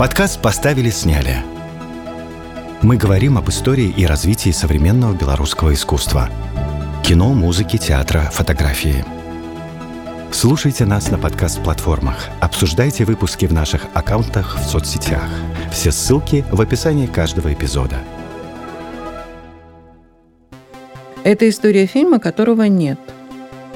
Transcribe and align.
Подкаст 0.00 0.40
«Поставили-сняли». 0.40 1.42
Мы 2.80 2.96
говорим 2.96 3.36
об 3.36 3.50
истории 3.50 3.92
и 3.94 4.06
развитии 4.06 4.48
современного 4.48 5.14
белорусского 5.14 5.74
искусства. 5.74 6.30
Кино, 7.04 7.34
музыки, 7.34 7.76
театра, 7.76 8.22
фотографии. 8.32 9.04
Слушайте 10.32 10.86
нас 10.86 11.10
на 11.10 11.18
подкаст-платформах. 11.18 12.30
Обсуждайте 12.40 13.04
выпуски 13.04 13.44
в 13.44 13.52
наших 13.52 13.82
аккаунтах 13.92 14.56
в 14.58 14.64
соцсетях. 14.64 15.28
Все 15.70 15.92
ссылки 15.92 16.46
в 16.50 16.62
описании 16.62 17.06
каждого 17.06 17.52
эпизода. 17.52 17.98
Это 21.24 21.46
история 21.46 21.84
фильма, 21.84 22.20
которого 22.20 22.62
нет. 22.62 22.98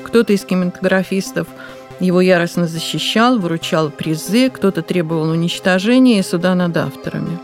Кто-то 0.03 0.33
из 0.33 0.43
кинематографистов– 0.47 1.49
его 2.01 2.21
яростно 2.21 2.67
защищал, 2.67 3.39
выручал 3.39 3.91
призы, 3.91 4.51
кто-то 4.51 4.83
требовал 4.83 5.31
уничтожения 5.31 6.19
и 6.19 6.23
суда 6.23 6.55
над 6.55 6.77
авторами. 6.77 7.39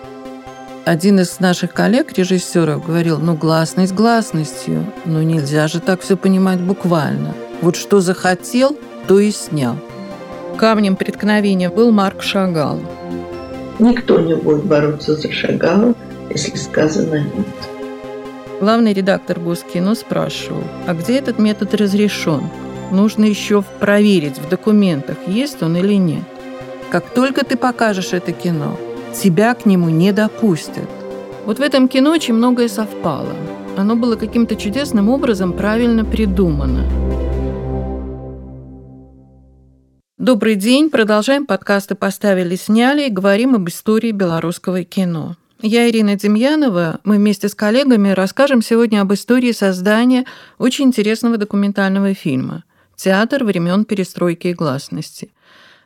Один 0.84 1.20
из 1.20 1.40
наших 1.40 1.72
коллег, 1.72 2.16
режиссеров, 2.16 2.86
говорил, 2.86 3.18
ну, 3.18 3.34
гласность 3.34 3.92
гласностью, 3.92 4.86
но 5.04 5.22
нельзя 5.22 5.68
же 5.68 5.78
так 5.78 6.00
все 6.00 6.16
понимать 6.16 6.60
буквально. 6.60 7.34
Вот 7.60 7.76
что 7.76 8.00
захотел, 8.00 8.76
то 9.06 9.18
и 9.18 9.30
снял. 9.30 9.76
Камнем 10.56 10.96
преткновения 10.96 11.68
был 11.68 11.90
Марк 11.90 12.22
Шагал. 12.22 12.80
Никто 13.78 14.20
не 14.20 14.34
будет 14.34 14.64
бороться 14.64 15.16
за 15.16 15.30
Шагала, 15.30 15.94
если 16.28 16.56
сказано 16.56 17.14
«нет». 17.14 17.46
Главный 18.60 18.92
редактор 18.92 19.40
Госкино 19.40 19.94
спрашивал, 19.94 20.62
а 20.86 20.92
где 20.92 21.18
этот 21.18 21.38
метод 21.38 21.74
разрешен? 21.74 22.42
Нужно 22.90 23.24
еще 23.24 23.62
проверить 23.62 24.38
в 24.38 24.48
документах, 24.48 25.16
есть 25.26 25.62
он 25.62 25.76
или 25.76 25.94
нет. 25.94 26.24
Как 26.90 27.08
только 27.10 27.44
ты 27.44 27.56
покажешь 27.56 28.12
это 28.12 28.32
кино, 28.32 28.78
тебя 29.14 29.54
к 29.54 29.66
нему 29.66 29.88
не 29.88 30.12
допустят. 30.12 30.88
Вот 31.46 31.58
в 31.58 31.62
этом 31.62 31.88
кино 31.88 32.10
очень 32.10 32.34
многое 32.34 32.68
совпало. 32.68 33.32
Оно 33.76 33.96
было 33.96 34.16
каким-то 34.16 34.56
чудесным 34.56 35.08
образом 35.08 35.52
правильно 35.52 36.04
придумано. 36.04 36.84
Добрый 40.18 40.56
день. 40.56 40.90
Продолжаем 40.90 41.46
подкасты 41.46 41.94
«Поставили, 41.94 42.56
сняли» 42.56 43.06
и 43.06 43.10
говорим 43.10 43.54
об 43.54 43.68
истории 43.68 44.10
белорусского 44.10 44.84
кино. 44.84 45.36
Я 45.62 45.88
Ирина 45.88 46.16
Демьянова. 46.16 47.00
Мы 47.04 47.16
вместе 47.16 47.48
с 47.48 47.54
коллегами 47.54 48.10
расскажем 48.10 48.62
сегодня 48.62 49.00
об 49.00 49.12
истории 49.14 49.52
создания 49.52 50.26
очень 50.58 50.86
интересного 50.86 51.36
документального 51.36 52.14
фильма– 52.14 52.64
театр 53.00 53.44
времен 53.44 53.84
перестройки 53.84 54.48
и 54.48 54.54
гласности. 54.54 55.32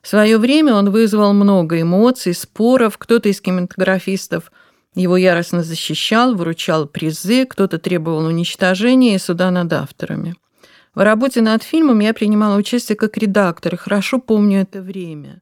В 0.02 0.08
свое 0.08 0.36
время 0.38 0.74
он 0.74 0.90
вызвал 0.90 1.32
много 1.32 1.80
эмоций, 1.80 2.34
споров. 2.34 2.98
Кто-то 2.98 3.28
из 3.28 3.40
кинематографистов 3.40 4.52
его 4.94 5.16
яростно 5.16 5.62
защищал, 5.62 6.34
выручал 6.34 6.86
призы, 6.86 7.46
кто-то 7.46 7.78
требовал 7.78 8.26
уничтожения 8.26 9.14
и 9.14 9.18
суда 9.18 9.50
над 9.50 9.72
авторами. 9.72 10.34
В 10.94 11.00
работе 11.00 11.40
над 11.40 11.62
фильмом 11.62 12.00
я 12.00 12.14
принимала 12.14 12.56
участие 12.56 12.96
как 12.96 13.16
редактор 13.16 13.74
и 13.74 13.78
хорошо 13.78 14.18
помню 14.18 14.60
это 14.60 14.80
время. 14.80 15.40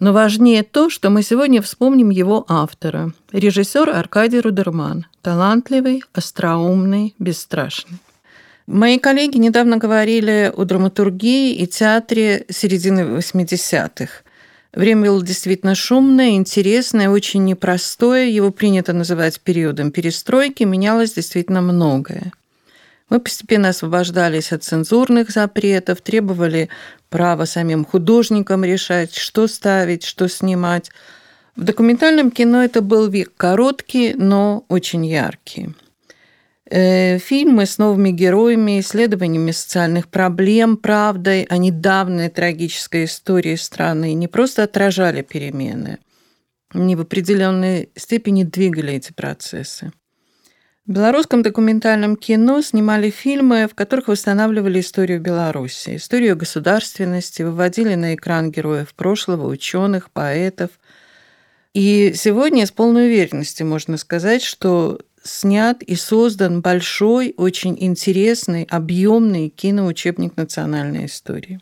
Но 0.00 0.12
важнее 0.12 0.62
то, 0.62 0.88
что 0.88 1.10
мы 1.10 1.22
сегодня 1.22 1.60
вспомним 1.60 2.10
его 2.10 2.44
автора. 2.48 3.12
Режиссер 3.30 3.90
Аркадий 3.90 4.40
Рудерман. 4.40 5.06
Талантливый, 5.20 6.02
остроумный, 6.14 7.14
бесстрашный. 7.18 7.98
Мои 8.66 8.98
коллеги 8.98 9.38
недавно 9.38 9.76
говорили 9.76 10.52
о 10.54 10.64
драматургии 10.64 11.54
и 11.54 11.66
театре 11.66 12.46
середины 12.48 13.00
80-х. 13.00 14.22
Время 14.72 15.10
было 15.10 15.22
действительно 15.22 15.74
шумное, 15.74 16.30
интересное, 16.30 17.10
очень 17.10 17.44
непростое. 17.44 18.34
Его 18.34 18.50
принято 18.50 18.92
называть 18.92 19.40
периодом 19.40 19.90
перестройки. 19.90 20.62
Менялось 20.62 21.12
действительно 21.12 21.60
многое. 21.60 22.32
Мы 23.10 23.20
постепенно 23.20 23.68
освобождались 23.68 24.52
от 24.52 24.64
цензурных 24.64 25.30
запретов, 25.30 26.00
требовали 26.00 26.70
права 27.10 27.44
самим 27.44 27.84
художникам 27.84 28.64
решать, 28.64 29.14
что 29.14 29.46
ставить, 29.48 30.04
что 30.04 30.28
снимать. 30.28 30.90
В 31.54 31.64
документальном 31.64 32.30
кино 32.30 32.64
это 32.64 32.80
был 32.80 33.08
век 33.08 33.32
короткий, 33.36 34.14
но 34.14 34.64
очень 34.68 35.04
яркий. 35.04 35.74
Э, 36.74 37.18
фильмы 37.18 37.66
с 37.66 37.76
новыми 37.76 38.12
героями, 38.12 38.80
исследованиями 38.80 39.50
социальных 39.50 40.08
проблем, 40.08 40.78
правдой 40.78 41.42
о 41.42 41.58
недавней 41.58 42.30
трагической 42.30 43.04
истории 43.04 43.56
страны 43.56 44.14
не 44.14 44.26
просто 44.26 44.62
отражали 44.62 45.20
перемены, 45.20 45.98
они 46.70 46.96
в 46.96 47.02
определенной 47.02 47.90
степени 47.94 48.44
двигали 48.44 48.94
эти 48.94 49.12
процессы. 49.12 49.92
В 50.86 50.92
белорусском 50.92 51.42
документальном 51.42 52.16
кино 52.16 52.62
снимали 52.62 53.10
фильмы, 53.10 53.68
в 53.70 53.74
которых 53.74 54.08
восстанавливали 54.08 54.80
историю 54.80 55.20
Беларуси, 55.20 55.96
историю 55.96 56.38
государственности, 56.38 57.42
выводили 57.42 57.96
на 57.96 58.14
экран 58.14 58.50
героев 58.50 58.94
прошлого, 58.94 59.46
ученых, 59.46 60.10
поэтов. 60.10 60.70
И 61.74 62.14
сегодня 62.14 62.64
с 62.64 62.70
полной 62.70 63.08
уверенностью 63.08 63.66
можно 63.66 63.98
сказать, 63.98 64.42
что 64.42 64.98
снят 65.22 65.82
и 65.82 65.94
создан 65.94 66.60
большой, 66.60 67.34
очень 67.36 67.76
интересный, 67.78 68.64
объемный 68.64 69.48
киноучебник 69.48 70.36
национальной 70.36 71.06
истории. 71.06 71.60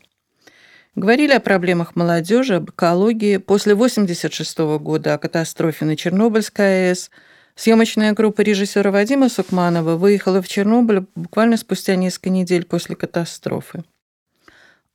Говорили 0.96 1.32
о 1.32 1.40
проблемах 1.40 1.94
молодежи, 1.94 2.56
об 2.56 2.70
экологии. 2.70 3.36
После 3.36 3.74
1986 3.74 4.58
года 4.82 5.14
о 5.14 5.18
катастрофе 5.18 5.84
на 5.84 5.96
Чернобыльской 5.96 6.90
АЭС 6.90 7.10
съемочная 7.54 8.12
группа 8.12 8.40
режиссера 8.40 8.90
Вадима 8.90 9.28
Сукманова 9.28 9.96
выехала 9.96 10.42
в 10.42 10.48
Чернобыль 10.48 11.06
буквально 11.14 11.56
спустя 11.56 11.94
несколько 11.94 12.30
недель 12.30 12.64
после 12.64 12.96
катастрофы. 12.96 13.84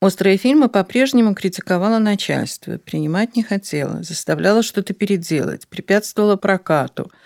Острые 0.02 0.38
фильмы 0.38 0.68
по-прежнему 0.68 1.34
критиковало 1.34 2.00
начальство, 2.00 2.78
принимать 2.78 3.36
не 3.36 3.44
хотела, 3.44 4.03
заставляла 4.03 4.62
что-то 4.62 4.94
переделать, 4.94 5.68
препятствовала 5.68 6.36
прокату– 6.36 7.12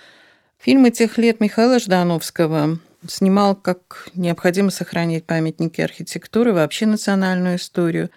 Фильмы 0.61 0.91
тех 0.91 1.17
лет 1.17 1.39
Михаила 1.39 1.79
Ждановского 1.79 2.79
снимал, 3.07 3.55
как 3.55 4.09
необходимо 4.13 4.71
сохранить 4.71 5.23
памятники 5.23 5.79
архитектуры, 5.79 6.51
вообще 6.51 6.85
национальную 6.85 7.55
историю, 7.55 8.09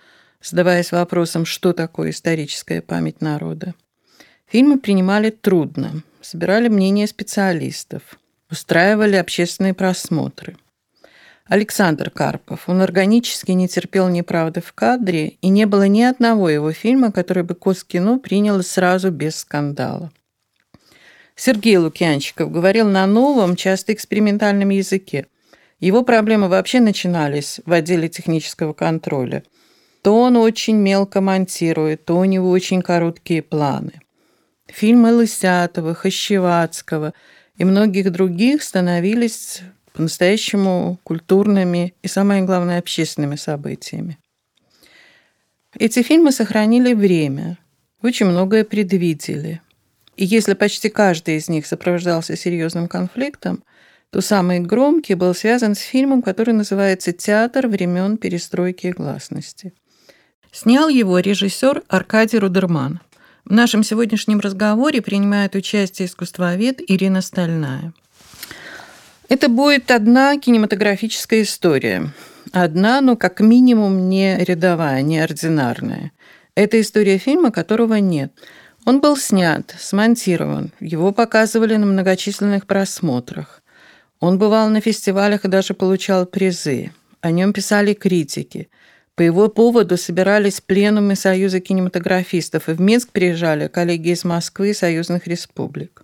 задаваясь 0.43 0.91
вопросом, 0.91 1.45
что 1.45 1.73
такое 1.73 2.11
историческая 2.11 2.83
память 2.83 3.21
народа. 3.21 3.75
Фильмы 4.47 4.81
принимали 4.81 5.31
трудно, 5.31 6.03
собирали 6.21 6.67
мнения 6.67 7.07
специалистов, 7.07 8.03
устраивали 8.51 9.15
общественные 9.15 9.73
просмотры. 9.73 10.57
Александр 11.45 12.11
Карпов. 12.11 12.69
Он 12.69 12.81
органически 12.81 13.53
не 13.53 13.69
терпел 13.69 14.09
неправды 14.09 14.61
в 14.61 14.73
кадре, 14.73 15.29
и 15.29 15.49
не 15.49 15.65
было 15.65 15.87
ни 15.87 16.03
одного 16.03 16.51
его 16.51 16.73
фильма, 16.73 17.13
который 17.13 17.45
бы 17.45 17.55
Коскино 17.55 18.19
приняло 18.19 18.63
сразу 18.63 19.13
без 19.13 19.37
скандала. 19.37 20.11
Сергей 21.37 21.77
Лукьянчиков 21.77 22.51
говорил 22.51 22.89
на 22.89 23.07
новом, 23.07 23.57
часто 23.57 23.93
экспериментальном 23.93 24.69
языке. 24.71 25.27
Его 25.81 26.03
проблемы 26.03 26.49
вообще 26.49 26.81
начинались 26.81 27.61
в 27.65 27.73
отделе 27.73 28.09
технического 28.09 28.73
контроля. 28.73 29.43
То 30.03 30.21
он 30.21 30.37
очень 30.37 30.77
мелко 30.77 31.21
монтирует, 31.21 32.05
то 32.05 32.19
у 32.19 32.25
него 32.25 32.51
очень 32.51 32.83
короткие 32.83 33.43
планы. 33.43 34.01
Фильмы 34.67 35.13
Лысятова, 35.13 35.95
Хощевацкого 35.95 37.15
и 37.57 37.65
многих 37.65 38.11
других 38.11 38.63
становились 38.63 39.61
по-настоящему 39.93 40.99
культурными 41.03 41.95
и, 42.03 42.09
самое 42.09 42.43
главное, 42.43 42.79
общественными 42.79 43.37
событиями. 43.37 44.19
Эти 45.79 46.03
фильмы 46.03 46.33
сохранили 46.33 46.95
время, 46.95 47.59
очень 48.03 48.27
многое 48.27 48.65
предвидели– 48.65 49.61
и 50.17 50.25
если 50.25 50.55
почти 50.55 50.89
каждый 50.89 51.37
из 51.37 51.49
них 51.49 51.67
сопровождался 51.67 52.37
серьезным 52.37 52.89
конфликтом, 52.89 53.65
то 54.11 54.21
самый 54.21 54.61
громкий 54.61 55.15
был 55.15 55.35
связан 55.35 55.75
с 55.75 55.81
фильмом, 55.81 56.21
который 56.21 56.53
называется 56.53 57.13
«Театр 57.13 57.67
времен 57.67 58.19
перестройки 58.19 58.89
и 58.89 58.93
гласности». 58.93 59.73
Снял 60.51 60.91
его 60.91 61.19
режиссер 61.19 61.83
Аркадий 61.89 62.39
Рудерман. 62.39 63.01
В 63.47 63.53
нашем 63.53 63.83
сегодняшнем 63.83 64.41
разговоре 64.41 65.01
принимает 65.01 65.55
участие 65.55 66.07
искусствовед 66.07 66.83
Ирина 66.87 67.23
Стальная. 67.23 67.95
Это 69.31 69.49
будет 69.49 69.91
одна 69.91 70.39
кинематографическая 70.39 71.41
история. 71.41 72.13
Одна, 72.53 73.01
но 73.01 73.17
как 73.17 73.41
минимум 73.41 74.11
не 74.11 74.37
рядовая, 74.45 75.01
не 75.01 75.21
ординарная. 75.21 76.13
Это 76.55 76.79
история 76.79 77.17
фильма, 77.17 77.51
которого 77.51 77.95
нет– 77.95 78.35
он 78.85 79.01
был 79.01 79.17
снят, 79.17 79.75
смонтирован, 79.79 80.73
его 80.81 81.13
показывали 81.13 81.77
на 81.77 81.87
многочисленных 81.87 82.67
просмотрах. 82.67 83.63
Он 84.19 84.39
бывал 84.39 84.69
на 84.71 84.81
фестивалях 84.81 85.45
и 85.45 85.49
даже 85.49 85.75
получал 85.75 86.27
призы. 86.27 86.93
О 87.21 87.31
нем 87.31 87.53
писали 87.53 87.95
критики. 87.95 88.69
По 89.15 89.23
его 89.23 89.49
поводу 89.49 89.97
собирались 89.97 90.61
пленумы 90.61 91.15
Союза 91.15 91.61
кинематографистов, 91.61 92.69
и 92.69 92.73
в 92.73 92.81
Минск 92.81 93.11
приезжали 93.11 93.69
коллеги 93.69 94.11
из 94.11 94.25
Москвы 94.25 94.71
и 94.71 94.75
союзных 94.75 95.27
республик. 95.27 96.03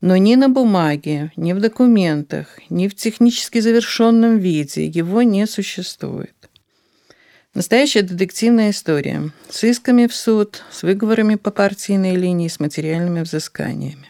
Но 0.00 0.16
ни 0.16 0.34
на 0.34 0.48
бумаге, 0.48 1.30
ни 1.36 1.52
в 1.52 1.60
документах, 1.60 2.58
ни 2.68 2.88
в 2.88 2.96
технически 2.96 3.60
завершенном 3.60 4.38
виде 4.38 4.84
его 4.86 5.22
не 5.22 5.46
существует. 5.46 6.41
Настоящая 7.54 8.00
детективная 8.00 8.70
история 8.70 9.30
с 9.50 9.62
исками 9.62 10.06
в 10.06 10.16
суд, 10.16 10.62
с 10.70 10.82
выговорами 10.82 11.34
по 11.34 11.50
партийной 11.50 12.16
линии, 12.16 12.48
с 12.48 12.58
материальными 12.58 13.20
взысканиями. 13.20 14.08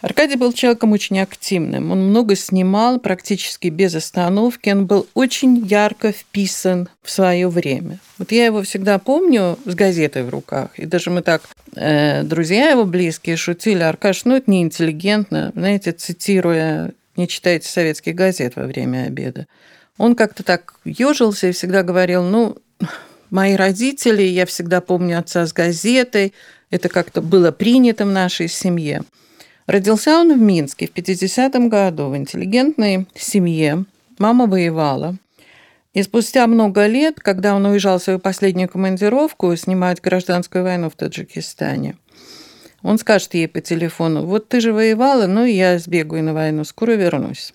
Аркадий 0.00 0.36
был 0.36 0.54
человеком 0.54 0.92
очень 0.92 1.20
активным. 1.20 1.90
Он 1.90 2.08
много 2.08 2.36
снимал, 2.36 3.00
практически 3.00 3.68
без 3.68 3.94
остановки. 3.94 4.70
Он 4.70 4.86
был 4.86 5.06
очень 5.12 5.58
ярко 5.66 6.12
вписан 6.12 6.88
в 7.02 7.10
свое 7.10 7.48
время. 7.48 7.98
Вот 8.16 8.32
я 8.32 8.46
его 8.46 8.62
всегда 8.62 8.98
помню 8.98 9.58
с 9.66 9.74
газетой 9.74 10.22
в 10.22 10.30
руках. 10.30 10.70
И 10.78 10.86
даже 10.86 11.10
мы 11.10 11.20
так, 11.20 11.42
э, 11.74 12.22
друзья 12.22 12.70
его 12.70 12.86
близкие, 12.86 13.36
шутили, 13.36 13.82
Аркаш, 13.82 14.24
ну 14.24 14.36
это 14.36 14.50
неинтеллигентно, 14.50 15.52
знаете, 15.54 15.92
цитируя, 15.92 16.92
не 17.16 17.28
читайте 17.28 17.68
советских 17.68 18.14
газет 18.14 18.56
во 18.56 18.62
время 18.62 19.04
обеда. 19.06 19.46
Он 19.98 20.14
как-то 20.14 20.42
так 20.42 20.74
ежился 20.84 21.48
и 21.48 21.52
всегда 21.52 21.82
говорил, 21.82 22.22
ну, 22.22 22.56
мои 23.30 23.56
родители, 23.56 24.22
я 24.22 24.46
всегда 24.46 24.80
помню 24.80 25.18
отца 25.18 25.46
с 25.46 25.52
газетой, 25.52 26.32
это 26.70 26.88
как-то 26.88 27.20
было 27.20 27.50
принято 27.50 28.06
в 28.06 28.10
нашей 28.10 28.48
семье. 28.48 29.02
Родился 29.66 30.18
он 30.18 30.32
в 30.32 30.40
Минске 30.40 30.86
в 30.86 30.94
50-м 30.96 31.68
году 31.68 32.06
в 32.06 32.16
интеллигентной 32.16 33.06
семье. 33.14 33.84
Мама 34.18 34.46
воевала. 34.46 35.16
И 35.94 36.02
спустя 36.02 36.46
много 36.46 36.86
лет, 36.86 37.20
когда 37.20 37.54
он 37.54 37.66
уезжал 37.66 37.98
в 37.98 38.02
свою 38.02 38.18
последнюю 38.18 38.68
командировку 38.68 39.54
снимать 39.56 40.00
гражданскую 40.00 40.64
войну 40.64 40.90
в 40.90 40.94
Таджикистане, 40.94 41.96
он 42.82 42.98
скажет 42.98 43.34
ей 43.34 43.48
по 43.48 43.60
телефону, 43.60 44.24
вот 44.24 44.48
ты 44.48 44.60
же 44.60 44.72
воевала, 44.72 45.26
ну 45.26 45.44
я 45.44 45.78
сбегаю 45.78 46.22
на 46.22 46.34
войну, 46.34 46.64
скоро 46.64 46.92
вернусь. 46.92 47.52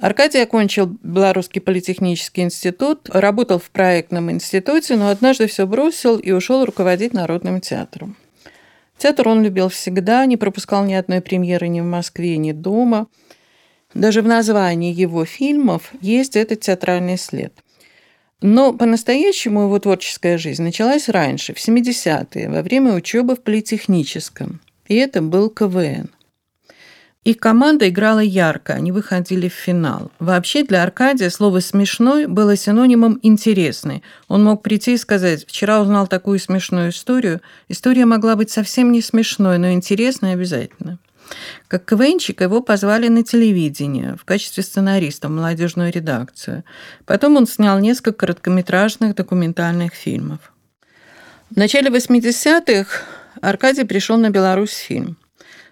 Аркадий 0.00 0.38
окончил 0.38 0.86
Белорусский 1.02 1.60
политехнический 1.60 2.42
институт, 2.42 3.10
работал 3.10 3.58
в 3.58 3.70
проектном 3.70 4.30
институте, 4.30 4.96
но 4.96 5.10
однажды 5.10 5.46
все 5.46 5.66
бросил 5.66 6.16
и 6.16 6.32
ушел 6.32 6.64
руководить 6.64 7.12
Народным 7.12 7.60
театром. 7.60 8.16
Театр 8.96 9.28
он 9.28 9.42
любил 9.42 9.68
всегда, 9.68 10.24
не 10.24 10.38
пропускал 10.38 10.84
ни 10.84 10.94
одной 10.94 11.20
премьеры 11.20 11.68
ни 11.68 11.80
в 11.80 11.84
Москве, 11.84 12.38
ни 12.38 12.52
дома. 12.52 13.08
Даже 13.92 14.22
в 14.22 14.26
названии 14.26 14.92
его 14.92 15.26
фильмов 15.26 15.92
есть 16.00 16.34
этот 16.36 16.60
театральный 16.60 17.18
след. 17.18 17.52
Но 18.40 18.72
по-настоящему 18.72 19.64
его 19.64 19.78
творческая 19.78 20.38
жизнь 20.38 20.62
началась 20.62 21.10
раньше, 21.10 21.52
в 21.52 21.58
70-е, 21.58 22.48
во 22.48 22.62
время 22.62 22.94
учебы 22.94 23.36
в 23.36 23.42
политехническом. 23.42 24.60
И 24.86 24.96
это 24.96 25.20
был 25.20 25.50
КВН. 25.50 26.08
Их 27.22 27.36
команда 27.36 27.90
играла 27.90 28.20
ярко, 28.20 28.72
они 28.72 28.92
выходили 28.92 29.50
в 29.50 29.52
финал. 29.52 30.10
Вообще 30.18 30.64
для 30.64 30.82
Аркадия 30.82 31.28
слово 31.28 31.60
«смешной» 31.60 32.26
было 32.26 32.56
синонимом 32.56 33.20
«интересный». 33.22 34.02
Он 34.28 34.42
мог 34.42 34.62
прийти 34.62 34.94
и 34.94 34.96
сказать 34.96 35.44
«вчера 35.46 35.82
узнал 35.82 36.06
такую 36.06 36.38
смешную 36.38 36.90
историю». 36.90 37.42
История 37.68 38.06
могла 38.06 38.36
быть 38.36 38.50
совсем 38.50 38.90
не 38.90 39.02
смешной, 39.02 39.58
но 39.58 39.70
интересной 39.70 40.32
обязательно. 40.32 40.98
Как 41.68 41.84
КВНчик 41.84 42.40
его 42.40 42.62
позвали 42.62 43.08
на 43.08 43.22
телевидение 43.22 44.16
в 44.18 44.24
качестве 44.24 44.62
сценариста 44.62 45.28
в 45.28 45.32
молодежную 45.32 45.92
редакцию. 45.92 46.64
Потом 47.04 47.36
он 47.36 47.46
снял 47.46 47.78
несколько 47.80 48.12
короткометражных 48.12 49.14
документальных 49.14 49.92
фильмов. 49.92 50.54
В 51.50 51.56
начале 51.58 51.90
80-х 51.90 53.02
Аркадий 53.42 53.84
пришел 53.84 54.16
на 54.16 54.30
Беларусь 54.30 54.72
фильм 54.72 55.18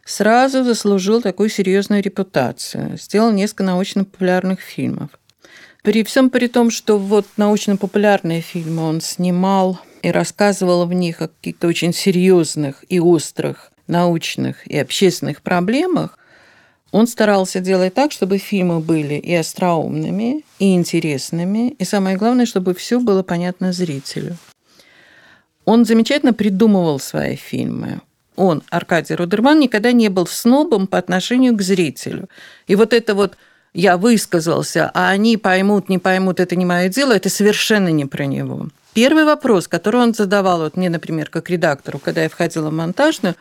сразу 0.09 0.65
заслужил 0.65 1.21
такую 1.21 1.51
серьезную 1.51 2.03
репутацию, 2.03 2.99
сделал 2.99 3.31
несколько 3.31 3.65
научно-популярных 3.65 4.61
фильмов. 4.61 5.11
При 5.83 6.03
всем 6.03 6.31
при 6.31 6.49
том, 6.49 6.71
что 6.71 6.99
вот 6.99 7.27
научно-популярные 7.37 8.41
фильмы 8.41 8.83
он 8.85 9.01
снимал 9.01 9.81
и 10.03 10.11
рассказывал 10.11 10.87
в 10.87 10.95
них 10.95 11.21
о 11.21 11.29
каких-то 11.29 11.69
очень 11.69 11.93
серьезных 11.93 12.85
и 12.89 12.99
острых 13.01 13.71
научных 13.87 14.67
и 14.67 14.79
общественных 14.79 15.43
проблемах, 15.43 16.19
он 16.91 17.07
старался 17.07 17.61
делать 17.61 17.93
так, 17.93 18.13
чтобы 18.13 18.39
фильмы 18.39 18.81
были 18.81 19.15
и 19.15 19.35
остроумными, 19.35 20.43
и 20.59 20.75
интересными, 20.75 21.71
и 21.71 21.85
самое 21.85 22.17
главное, 22.17 22.47
чтобы 22.47 22.75
все 22.75 22.99
было 22.99 23.23
понятно 23.23 23.73
зрителю. 23.73 24.39
Он 25.67 25.85
замечательно 25.85 26.33
придумывал 26.33 26.99
свои 26.99 27.37
фильмы 27.37 28.01
он, 28.39 28.63
Аркадий 28.71 29.15
Рудерман, 29.15 29.59
никогда 29.59 29.93
не 29.93 30.09
был 30.09 30.27
снобом 30.27 30.87
по 30.87 30.97
отношению 30.97 31.57
к 31.57 31.63
зрителю. 31.63 32.29
И 32.69 32.77
вот 32.77 32.93
это 32.93 33.15
вот 33.15 33.37
я 33.75 33.97
высказался, 33.97 34.91
а 34.95 35.09
они 35.09 35.37
поймут, 35.37 35.89
не 35.89 35.99
поймут, 35.99 36.41
это 36.41 36.57
не 36.57 36.65
мое 36.65 36.89
дело, 36.89 37.13
это 37.13 37.29
совершенно 37.29 37.89
не 37.89 38.07
про 38.07 38.27
него. 38.27 38.69
Первый 38.95 39.25
вопрос, 39.25 39.69
который 39.69 40.01
он 40.01 40.15
задавал 40.15 40.61
вот 40.61 40.77
мне, 40.77 40.89
например, 40.89 41.29
как 41.31 41.51
редактору, 41.51 41.99
когда 41.99 42.23
я 42.23 42.29
входила 42.29 42.71
в 42.71 42.73
монтажную, 42.73 43.35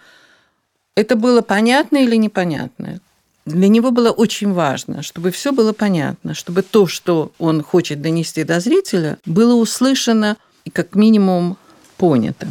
это 0.96 1.16
было 1.16 1.42
понятно 1.42 1.98
или 1.98 2.16
непонятно. 2.16 3.00
Для 3.46 3.68
него 3.68 3.92
было 3.92 4.12
очень 4.12 4.52
важно, 4.52 5.04
чтобы 5.04 5.32
все 5.32 5.52
было 5.52 5.74
понятно, 5.74 6.34
чтобы 6.34 6.64
то, 6.64 6.88
что 6.88 7.32
он 7.38 7.64
хочет 7.64 8.02
донести 8.02 8.44
до 8.44 8.60
зрителя, 8.60 9.20
было 9.26 9.54
услышано 9.56 10.38
и 10.66 10.70
как 10.70 10.96
минимум 10.96 11.56
понято. 11.98 12.48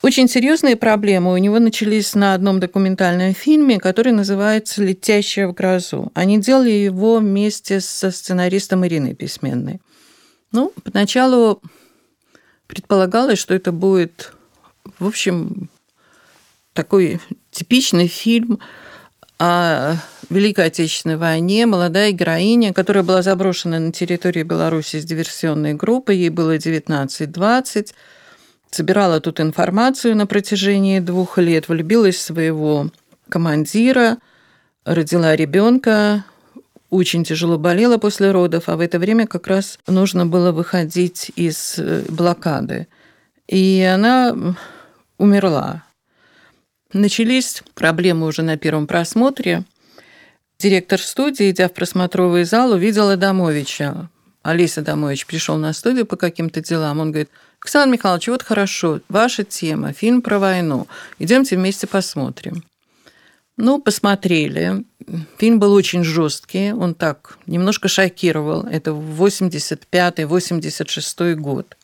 Очень 0.00 0.28
серьезные 0.28 0.76
проблемы 0.76 1.32
у 1.32 1.36
него 1.38 1.58
начались 1.58 2.14
на 2.14 2.34
одном 2.34 2.60
документальном 2.60 3.34
фильме, 3.34 3.80
который 3.80 4.12
называется 4.12 4.82
«Летящая 4.82 5.48
в 5.48 5.54
грозу». 5.54 6.12
Они 6.14 6.38
делали 6.38 6.70
его 6.70 7.16
вместе 7.16 7.80
со 7.80 8.12
сценаристом 8.12 8.86
Ириной 8.86 9.14
Письменной. 9.14 9.80
Ну, 10.52 10.72
поначалу 10.84 11.60
предполагалось, 12.68 13.40
что 13.40 13.54
это 13.54 13.72
будет, 13.72 14.32
в 15.00 15.06
общем, 15.08 15.68
такой 16.74 17.20
типичный 17.50 18.06
фильм 18.06 18.60
о 19.40 19.96
Великой 20.30 20.66
Отечественной 20.66 21.16
войне. 21.16 21.66
Молодая 21.66 22.12
героиня, 22.12 22.72
которая 22.72 23.02
была 23.02 23.22
заброшена 23.22 23.80
на 23.80 23.92
территории 23.92 24.44
Беларуси 24.44 25.00
с 25.00 25.04
диверсионной 25.04 25.74
группой, 25.74 26.18
ей 26.18 26.28
было 26.28 26.56
19-20, 26.56 27.94
собирала 28.70 29.20
тут 29.20 29.40
информацию 29.40 30.16
на 30.16 30.26
протяжении 30.26 31.00
двух 31.00 31.38
лет, 31.38 31.68
влюбилась 31.68 32.16
в 32.16 32.20
своего 32.20 32.90
командира, 33.28 34.18
родила 34.84 35.36
ребенка, 35.36 36.24
очень 36.90 37.24
тяжело 37.24 37.58
болела 37.58 37.98
после 37.98 38.30
родов, 38.30 38.68
а 38.68 38.76
в 38.76 38.80
это 38.80 38.98
время 38.98 39.26
как 39.26 39.46
раз 39.46 39.78
нужно 39.86 40.26
было 40.26 40.52
выходить 40.52 41.30
из 41.36 41.78
э, 41.78 42.02
блокады. 42.08 42.88
И 43.46 43.82
она 43.82 44.34
умерла. 45.18 45.84
Начались 46.92 47.62
проблемы 47.74 48.26
уже 48.26 48.42
на 48.42 48.56
первом 48.56 48.86
просмотре. 48.86 49.64
Директор 50.58 50.98
студии, 51.00 51.50
идя 51.50 51.68
в 51.68 51.72
просмотровый 51.74 52.44
зал, 52.44 52.72
увидела 52.72 53.12
Адамовича. 53.12 54.08
Алиса 54.42 54.80
Адамович 54.80 55.26
пришел 55.26 55.56
на 55.56 55.74
студию 55.74 56.06
по 56.06 56.16
каким-то 56.16 56.62
делам. 56.62 57.00
Он 57.00 57.10
говорит, 57.12 57.30
Александр 57.62 57.92
Михайлович, 57.92 58.28
вот 58.28 58.42
хорошо, 58.42 59.00
ваша 59.08 59.44
тема, 59.44 59.92
фильм 59.92 60.22
про 60.22 60.38
войну. 60.38 60.88
Идемте 61.18 61.56
вместе 61.56 61.86
посмотрим. 61.86 62.64
Ну, 63.56 63.80
посмотрели. 63.80 64.84
Фильм 65.38 65.58
был 65.58 65.72
очень 65.72 66.04
жесткий, 66.04 66.72
он 66.72 66.94
так 66.94 67.38
немножко 67.46 67.88
шокировал. 67.88 68.62
Это 68.62 68.92
85-86 68.92 71.34
год. 71.34 71.76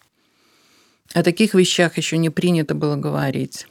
О 1.13 1.23
таких 1.23 1.55
вещах 1.55 1.97
еще 1.97 2.17
не 2.17 2.31
принято 2.31 2.77
было 2.77 2.95
говорить. 2.97 3.67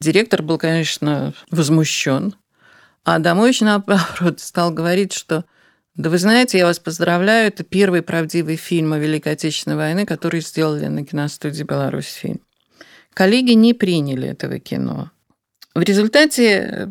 Директор 0.00 0.42
был, 0.42 0.58
конечно, 0.58 1.32
возмущен, 1.50 2.34
а 3.04 3.20
Домович, 3.20 3.60
наоборот, 3.60 4.40
стал 4.40 4.72
говорить, 4.72 5.12
что 5.12 5.44
да 5.96 6.10
вы 6.10 6.18
знаете, 6.18 6.58
я 6.58 6.66
вас 6.66 6.78
поздравляю, 6.78 7.48
это 7.48 7.64
первый 7.64 8.02
правдивый 8.02 8.56
фильм 8.56 8.92
о 8.92 8.98
Великой 8.98 9.32
Отечественной 9.32 9.76
войне, 9.76 10.04
который 10.04 10.42
сделали 10.42 10.86
на 10.86 11.06
киностудии 11.06 11.62
«Беларусь 11.62 12.12
фильм». 12.12 12.40
Коллеги 13.14 13.52
не 13.52 13.72
приняли 13.72 14.28
этого 14.28 14.58
кино. 14.58 15.10
В 15.74 15.80
результате 15.80 16.68
э, 16.70 16.86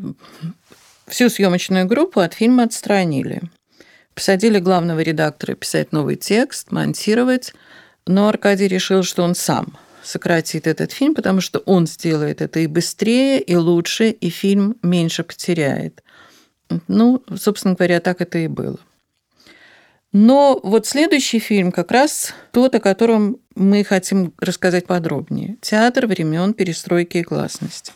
всю 1.07 1.29
съемочную 1.29 1.85
группу 1.85 2.19
от 2.19 2.33
фильма 2.33 2.63
отстранили. 2.63 3.43
Посадили 4.15 4.57
главного 4.57 5.01
редактора 5.01 5.53
писать 5.53 5.91
новый 5.91 6.15
текст, 6.15 6.71
монтировать, 6.71 7.53
но 8.07 8.27
Аркадий 8.27 8.67
решил, 8.67 9.03
что 9.03 9.21
он 9.21 9.35
сам 9.35 9.77
сократит 10.01 10.65
этот 10.65 10.91
фильм, 10.91 11.13
потому 11.13 11.41
что 11.41 11.59
он 11.59 11.85
сделает 11.85 12.41
это 12.41 12.59
и 12.59 12.65
быстрее, 12.67 13.39
и 13.39 13.55
лучше, 13.55 14.09
и 14.09 14.29
фильм 14.29 14.77
меньше 14.81 15.23
потеряет. 15.23 16.01
Ну, 16.87 17.23
собственно 17.35 17.75
говоря, 17.75 17.99
так 17.99 18.21
это 18.21 18.39
и 18.39 18.47
было. 18.47 18.79
Но 20.17 20.61
вот 20.63 20.87
следующий 20.87 21.39
фильм 21.39 21.73
как 21.73 21.91
раз 21.91 22.33
тот, 22.53 22.73
о 22.73 22.79
котором 22.79 23.35
мы 23.53 23.83
хотим 23.83 24.33
рассказать 24.39 24.87
подробнее. 24.87 25.57
Театр 25.59 26.07
времен 26.07 26.53
перестройки 26.53 27.17
и 27.17 27.21
гласности. 27.21 27.91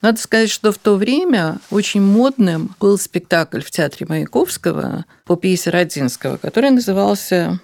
Надо 0.00 0.18
сказать, 0.18 0.48
что 0.48 0.72
в 0.72 0.78
то 0.78 0.96
время 0.96 1.58
очень 1.70 2.00
модным 2.00 2.74
был 2.80 2.96
спектакль 2.96 3.60
в 3.60 3.70
театре 3.70 4.06
Маяковского 4.08 5.04
по 5.26 5.36
пьесе 5.36 5.68
Родинского, 5.68 6.38
который 6.38 6.70
назывался 6.70 7.60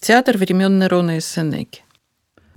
«Театр 0.00 0.38
времен 0.38 0.78
Нерона 0.78 1.18
и 1.18 1.20
Сенеки». 1.20 1.82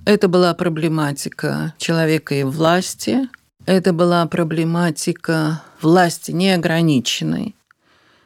Это 0.06 0.30
была 0.30 0.54
проблематика 0.54 1.74
человека 1.80 2.34
и 2.34 2.44
власти, 2.44 3.28
это 3.66 3.92
была 3.92 4.26
проблематика 4.26 5.64
власти 5.82 6.32
неограниченной. 6.32 7.56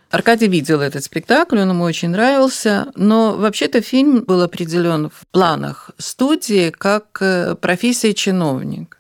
Аркадий 0.10 0.48
видел 0.48 0.82
этот 0.82 1.04
спектакль, 1.04 1.60
он 1.60 1.70
ему 1.70 1.84
очень 1.84 2.10
нравился, 2.10 2.92
но 2.96 3.36
вообще-то 3.36 3.82
фильм 3.82 4.24
был 4.24 4.42
определен 4.42 5.10
в 5.10 5.28
планах 5.32 5.92
студии 5.98 6.70
как 6.70 7.18
э, 7.22 7.56
профессия 7.56 8.14
чиновник. 8.14 9.00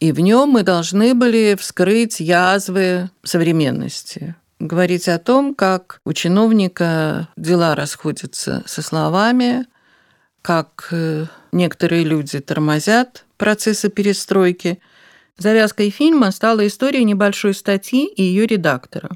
И 0.00 0.12
в 0.12 0.20
нем 0.20 0.50
мы 0.50 0.62
должны 0.62 1.14
были 1.14 1.56
вскрыть 1.58 2.20
язвы 2.20 3.10
современности, 3.24 4.36
говорить 4.60 5.08
о 5.08 5.18
том, 5.18 5.54
как 5.54 6.00
у 6.04 6.12
чиновника 6.12 7.28
дела 7.36 7.74
расходятся 7.74 8.62
со 8.66 8.82
словами, 8.82 9.66
как 10.42 10.88
э, 10.92 11.26
некоторые 11.50 12.04
люди 12.04 12.38
тормозят 12.38 13.24
процессы 13.36 13.88
перестройки. 13.88 14.78
Завязкой 15.36 15.90
фильма 15.90 16.30
стала 16.30 16.64
история 16.66 17.02
небольшой 17.02 17.52
статьи 17.52 18.06
и 18.06 18.22
ее 18.22 18.46
редактора. 18.46 19.10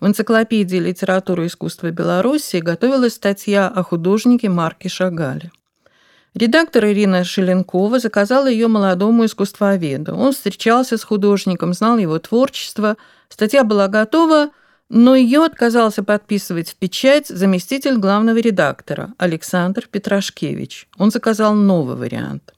В 0.00 0.06
энциклопедии 0.06 0.78
литературы 0.78 1.44
и 1.44 1.46
искусства 1.48 1.90
Беларуси 1.90 2.56
готовилась 2.56 3.14
статья 3.14 3.68
о 3.68 3.82
художнике 3.82 4.48
Марке 4.48 4.88
Шагале. 4.88 5.52
Редактор 6.34 6.86
Ирина 6.86 7.22
Шеленкова 7.22 7.98
заказала 7.98 8.46
ее 8.46 8.68
молодому 8.68 9.26
искусствоведу. 9.26 10.16
Он 10.16 10.32
встречался 10.32 10.96
с 10.96 11.04
художником, 11.04 11.74
знал 11.74 11.98
его 11.98 12.18
творчество. 12.18 12.96
Статья 13.28 13.62
была 13.62 13.88
готова, 13.88 14.50
но 14.88 15.14
ее 15.14 15.44
отказался 15.44 16.02
подписывать 16.02 16.70
в 16.70 16.76
печать 16.76 17.28
заместитель 17.28 17.98
главного 17.98 18.38
редактора 18.38 19.12
Александр 19.18 19.86
Петрашкевич. 19.90 20.88
Он 20.96 21.10
заказал 21.10 21.52
новый 21.52 21.96
вариант. 21.96 22.54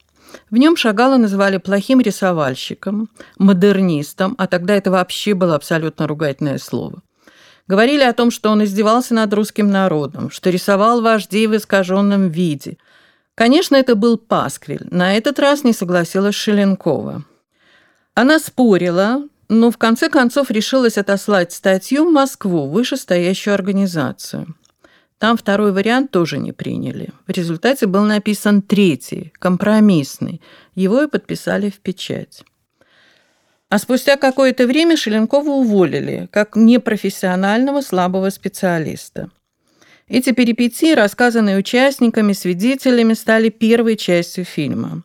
В 0.49 0.55
нем 0.55 0.77
Шагала 0.77 1.17
называли 1.17 1.57
плохим 1.57 1.99
рисовальщиком, 1.99 3.09
модернистом, 3.37 4.33
а 4.37 4.47
тогда 4.47 4.75
это 4.75 4.91
вообще 4.91 5.33
было 5.33 5.55
абсолютно 5.55 6.07
ругательное 6.07 6.57
слово. 6.57 7.01
Говорили 7.67 8.03
о 8.03 8.13
том, 8.13 8.31
что 8.31 8.49
он 8.49 8.63
издевался 8.63 9.13
над 9.13 9.33
русским 9.33 9.69
народом, 9.69 10.29
что 10.29 10.49
рисовал 10.49 11.01
вождей 11.01 11.47
в 11.47 11.55
искаженном 11.55 12.29
виде– 12.29 12.77
Конечно, 13.35 13.75
это 13.75 13.95
был 13.95 14.17
пасквиль. 14.17 14.87
На 14.91 15.17
этот 15.17 15.39
раз 15.39 15.63
не 15.63 15.73
согласилась 15.73 16.35
Шеленкова. 16.35 17.23
Она 18.13 18.39
спорила, 18.39 19.23
но 19.49 19.71
в 19.71 19.77
конце 19.77 20.09
концов 20.09 20.51
решилась 20.51 20.97
отослать 20.97 21.51
статью 21.51 22.07
в 22.07 22.11
Москву, 22.11 22.69
вышестоящую 22.69 23.55
организацию. 23.55 24.55
Там 25.17 25.37
второй 25.37 25.71
вариант 25.71 26.11
тоже 26.11 26.37
не 26.37 26.51
приняли. 26.51 27.11
В 27.25 27.31
результате 27.31 27.87
был 27.87 28.03
написан 28.03 28.61
третий, 28.61 29.33
компромиссный. 29.39 30.41
Его 30.75 31.01
и 31.01 31.07
подписали 31.07 31.69
в 31.69 31.79
печать. 31.79 32.43
А 33.73 33.79
спустя 33.79 34.17
какое-то 34.17 34.67
время 34.67 34.95
Шеленкова 34.95 35.49
уволили 35.49 36.27
как 36.31 36.55
непрофессионального 36.55 37.81
слабого 37.81 38.29
специалиста– 38.29 39.31
эти 40.07 40.31
перипетии, 40.31 40.93
рассказанные 40.93 41.57
участниками, 41.57 42.33
свидетелями, 42.33 43.15
стали 43.15 43.49
первой 43.49 43.95
частью 43.95 44.45
фильма. 44.45 45.03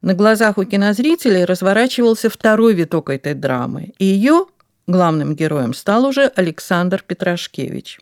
На 0.00 0.14
глазах 0.14 0.58
у 0.58 0.64
кинозрителей 0.64 1.44
разворачивался 1.44 2.28
второй 2.28 2.74
виток 2.74 3.08
этой 3.08 3.34
драмы, 3.34 3.92
и 3.98 4.04
ее 4.04 4.46
главным 4.88 5.36
героем 5.36 5.72
стал 5.72 6.04
уже 6.04 6.26
Александр 6.34 7.04
Петрашкевич. 7.06 8.00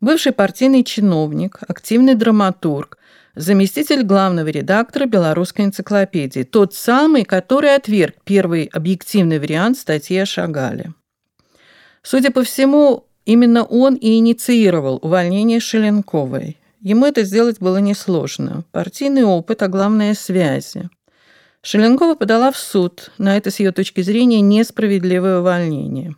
Бывший 0.00 0.32
партийный 0.32 0.82
чиновник, 0.82 1.58
активный 1.68 2.14
драматург, 2.14 2.96
заместитель 3.36 4.02
главного 4.02 4.48
редактора 4.48 5.06
белорусской 5.06 5.64
энциклопедии, 5.64 6.42
тот 6.42 6.74
самый, 6.74 7.24
который 7.24 7.74
отверг 7.74 8.16
первый 8.24 8.64
объективный 8.64 9.38
вариант 9.38 9.78
статьи 9.78 10.16
о 10.18 10.26
Шагале. 10.26 10.94
Судя 12.02 12.30
по 12.32 12.42
всему, 12.42 13.06
Именно 13.26 13.64
он 13.64 13.96
и 13.96 14.18
инициировал 14.18 15.00
увольнение 15.02 15.58
Шеленковой. 15.58 16.56
Ему 16.80 17.06
это 17.06 17.24
сделать 17.24 17.58
было 17.58 17.78
несложно. 17.78 18.62
Партийный 18.70 19.24
опыт, 19.24 19.62
а 19.62 19.68
главное– 19.68 20.14
связи. 20.14 20.88
Шеленкова 21.62 22.14
подала 22.14 22.52
в 22.52 22.56
суд 22.56 23.10
на 23.18 23.36
это, 23.36 23.50
с 23.50 23.58
ее 23.58 23.72
точки 23.72 24.00
зрения, 24.02 24.40
несправедливое 24.40 25.40
увольнение. 25.40 26.14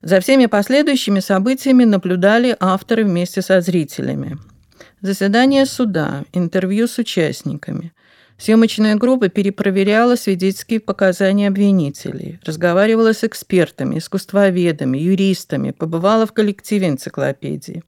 За 0.00 0.20
всеми 0.20 0.46
последующими 0.46 1.18
событиями 1.18 1.82
наблюдали 1.82 2.56
авторы 2.60 3.04
вместе 3.04 3.42
со 3.42 3.60
зрителями. 3.60 4.38
Заседание 5.00 5.66
суда, 5.66 6.24
интервью 6.32 6.86
с 6.86 6.98
участниками– 6.98 7.92
Съемочная 8.38 8.94
группа 8.94 9.28
перепроверяла 9.28 10.14
свидетельские 10.14 10.78
показания 10.78 11.48
обвинителей, 11.48 12.38
разговаривала 12.44 13.12
с 13.12 13.24
экспертами, 13.24 13.98
искусствоведами, 13.98 14.96
юристами, 14.96 15.72
побывала 15.72 16.24
в 16.24 16.32
коллективе 16.32 16.88
энциклопедии. 16.88 17.82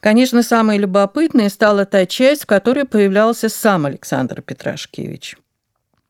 Конечно, 0.00 0.42
самой 0.42 0.78
любопытной 0.78 1.50
стала 1.50 1.84
та 1.84 2.06
часть, 2.06 2.44
в 2.44 2.46
которой 2.46 2.86
появлялся 2.86 3.50
сам 3.50 3.84
Александр 3.84 4.40
Петрашкевич. 4.40 5.36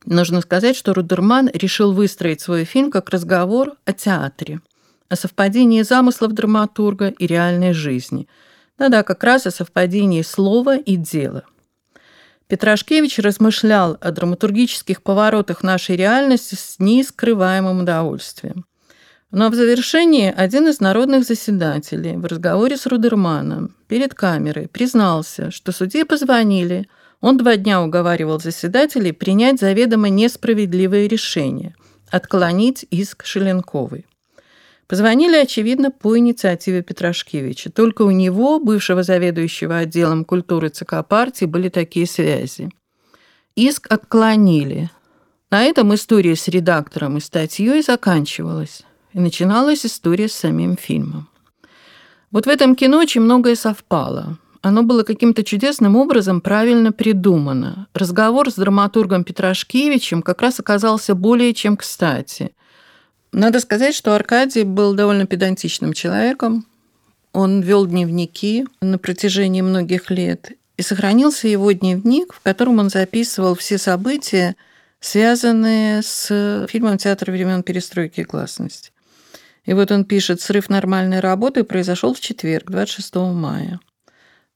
Нужно 0.04 0.40
сказать, 0.40 0.76
что 0.76 0.94
Рудерман 0.94 1.50
решил 1.52 1.92
выстроить 1.92 2.40
свой 2.40 2.64
фильм 2.64 2.92
как 2.92 3.10
разговор 3.10 3.72
о 3.84 3.92
театре, 3.92 4.60
о 5.08 5.16
совпадении 5.16 5.82
замыслов 5.82 6.34
драматурга 6.34 7.08
и 7.08 7.26
реальной 7.26 7.72
жизни. 7.72 8.28
Да-да, 8.78 9.02
как 9.02 9.24
раз 9.24 9.46
о 9.46 9.50
совпадении 9.50 10.22
слова 10.22 10.76
и 10.76 10.96
дела– 10.96 11.44
Петрашкевич 12.48 13.18
размышлял 13.18 13.98
о 14.00 14.12
драматургических 14.12 15.02
поворотах 15.02 15.64
нашей 15.64 15.96
реальности 15.96 16.54
с 16.54 16.76
неискрываемым 16.78 17.80
удовольствием. 17.80 18.66
Но 19.32 19.50
в 19.50 19.54
завершении 19.56 20.32
один 20.34 20.68
из 20.68 20.78
народных 20.78 21.24
заседателей 21.24 22.16
в 22.16 22.24
разговоре 22.24 22.76
с 22.76 22.86
Рудерманом 22.86 23.74
перед 23.88 24.14
камерой 24.14 24.68
признался, 24.68 25.50
что 25.50 25.72
судье 25.72 26.04
позвонили, 26.04 26.88
он 27.20 27.36
два 27.36 27.56
дня 27.56 27.82
уговаривал 27.82 28.38
заседателей 28.38 29.12
принять 29.12 29.58
заведомо 29.58 30.08
несправедливое 30.08 31.08
решение– 31.08 31.74
отклонить 32.12 32.86
иск 32.90 33.24
Шеленковой. 33.24 34.06
Позвонили, 34.88 35.36
очевидно, 35.36 35.90
по 35.90 36.16
инициативе 36.16 36.82
Петрашкевича. 36.82 37.70
Только 37.70 38.02
у 38.02 38.12
него, 38.12 38.60
бывшего 38.60 39.02
заведующего 39.02 39.78
отделом 39.78 40.24
культуры 40.24 40.68
ЦК 40.68 41.04
партии, 41.06 41.44
были 41.44 41.68
такие 41.68 42.06
связи. 42.06 42.70
Иск 43.56 43.90
отклонили. 43.90 44.90
На 45.50 45.64
этом 45.64 45.94
история 45.94 46.36
с 46.36 46.46
редактором 46.46 47.16
и 47.16 47.20
статьей 47.20 47.82
заканчивалась. 47.82 48.82
И 49.12 49.18
начиналась 49.18 49.84
история 49.84 50.28
с 50.28 50.34
самим 50.34 50.76
фильмом. 50.76 51.28
Вот 52.30 52.46
в 52.46 52.48
этом 52.48 52.76
кино 52.76 52.98
очень 52.98 53.22
многое 53.22 53.56
совпало. 53.56 54.38
Оно 54.62 54.82
было 54.82 55.02
каким-то 55.02 55.42
чудесным 55.42 55.96
образом 55.96 56.40
правильно 56.40 56.92
придумано. 56.92 57.88
Разговор 57.94 58.50
с 58.50 58.54
драматургом 58.54 59.24
Петрашкевичем 59.24 60.22
как 60.22 60.42
раз 60.42 60.60
оказался 60.60 61.16
более 61.16 61.54
чем 61.54 61.76
кстати– 61.76 62.52
надо 63.32 63.60
сказать, 63.60 63.94
что 63.94 64.14
Аркадий 64.14 64.64
был 64.64 64.94
довольно 64.94 65.26
педантичным 65.26 65.92
человеком. 65.92 66.66
Он 67.32 67.60
вел 67.60 67.86
дневники 67.86 68.66
на 68.80 68.98
протяжении 68.98 69.60
многих 69.60 70.10
лет. 70.10 70.52
И 70.76 70.82
сохранился 70.82 71.48
его 71.48 71.72
дневник, 71.72 72.34
в 72.34 72.40
котором 72.40 72.78
он 72.78 72.90
записывал 72.90 73.54
все 73.54 73.78
события, 73.78 74.56
связанные 75.00 76.02
с 76.02 76.66
фильмом 76.68 76.98
«Театр 76.98 77.30
времен 77.30 77.62
перестройки 77.62 78.20
и 78.20 78.24
гласности». 78.24 78.90
И 79.64 79.72
вот 79.72 79.90
он 79.90 80.04
пишет, 80.04 80.40
срыв 80.40 80.68
нормальной 80.68 81.20
работы 81.20 81.64
произошел 81.64 82.14
в 82.14 82.20
четверг, 82.20 82.70
26 82.70 83.16
мая. 83.16 83.80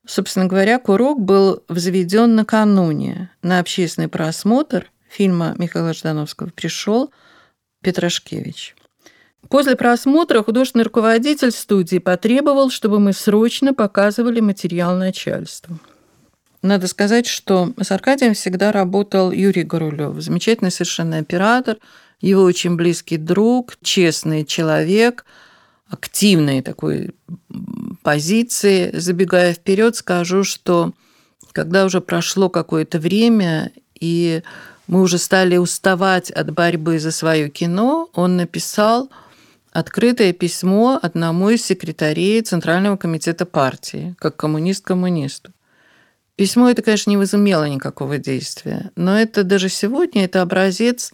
Собственно 0.07 0.47
говоря, 0.47 0.79
курок 0.79 1.21
был 1.21 1.63
взведен 1.69 2.35
накануне. 2.35 3.31
На 3.43 3.59
общественный 3.59 4.09
просмотр 4.09 4.91
фильма 5.09 5.55
Михаила 5.59 5.93
Ждановского 5.93 6.51
пришел 6.51 7.13
Петрашкевич. 7.83 8.75
После 9.49 9.75
просмотра 9.75 10.43
художественный 10.43 10.85
руководитель 10.85 11.51
студии 11.51 11.99
потребовал, 11.99 12.71
чтобы 12.71 13.01
мы 13.01 13.13
срочно 13.13 13.75
показывали 13.75 14.41
материал 14.41 14.97
начальству. 14.97 15.79
Надо 16.63 16.87
сказать, 16.89 17.27
что 17.27 17.73
с 17.81 17.91
Аркадием 17.91 18.35
всегда 18.35 18.71
работал 18.71 19.33
Юрий 19.33 19.63
Горулев, 19.63 20.21
замечательный 20.21 20.71
совершенно 20.71 21.19
оператор, 21.19 21.79
его 22.21 22.43
очень 22.43 22.77
близкий 22.77 23.17
друг, 23.17 23.79
честный 23.83 24.45
человек, 24.45 25.25
активный 25.89 26.61
такой 26.61 27.15
позиции. 28.03 28.91
Забегая 28.93 29.55
вперед, 29.55 29.97
скажу, 29.97 30.45
что 30.45 30.93
когда 31.53 31.87
уже 31.87 32.03
прошло 32.03 32.51
какое-то 32.51 32.99
время, 32.99 33.73
и 33.99 34.43
мы 34.91 35.03
уже 35.03 35.19
стали 35.19 35.57
уставать 35.57 36.33
от 36.33 36.53
борьбы 36.53 36.99
за 36.99 37.13
свое 37.13 37.49
кино, 37.49 38.11
он 38.13 38.37
написал 38.37 39.09
открытое 39.71 40.33
письмо 40.33 40.99
одному 41.01 41.51
из 41.51 41.65
секретарей 41.65 42.43
Центрального 42.43 42.97
комитета 42.97 43.47
партии, 43.47 44.17
как 44.19 44.37
коммунист 44.37 44.85
коммунисту. 44.85 45.53
Письмо 46.35 46.71
это, 46.71 46.83
конечно, 46.83 47.09
не 47.09 47.17
возымело 47.17 47.69
никакого 47.69 48.19
действия, 48.19 48.91
но 48.97 49.17
это 49.17 49.45
даже 49.45 49.69
сегодня 49.69 50.25
это 50.25 50.43
образец 50.43 51.13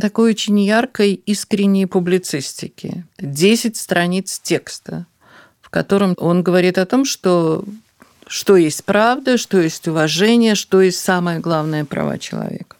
такой 0.00 0.30
очень 0.30 0.60
яркой, 0.60 1.14
искренней 1.14 1.86
публицистики. 1.86 3.04
Десять 3.18 3.76
страниц 3.76 4.38
текста, 4.38 5.06
в 5.60 5.70
котором 5.70 6.14
он 6.18 6.44
говорит 6.44 6.78
о 6.78 6.86
том, 6.86 7.04
что 7.04 7.64
что 8.26 8.56
есть 8.56 8.84
правда, 8.84 9.38
что 9.38 9.60
есть 9.60 9.86
уважение, 9.86 10.54
что 10.54 10.80
есть 10.80 11.00
самое 11.00 11.38
главное 11.38 11.84
права 11.84 12.18
человека. 12.18 12.76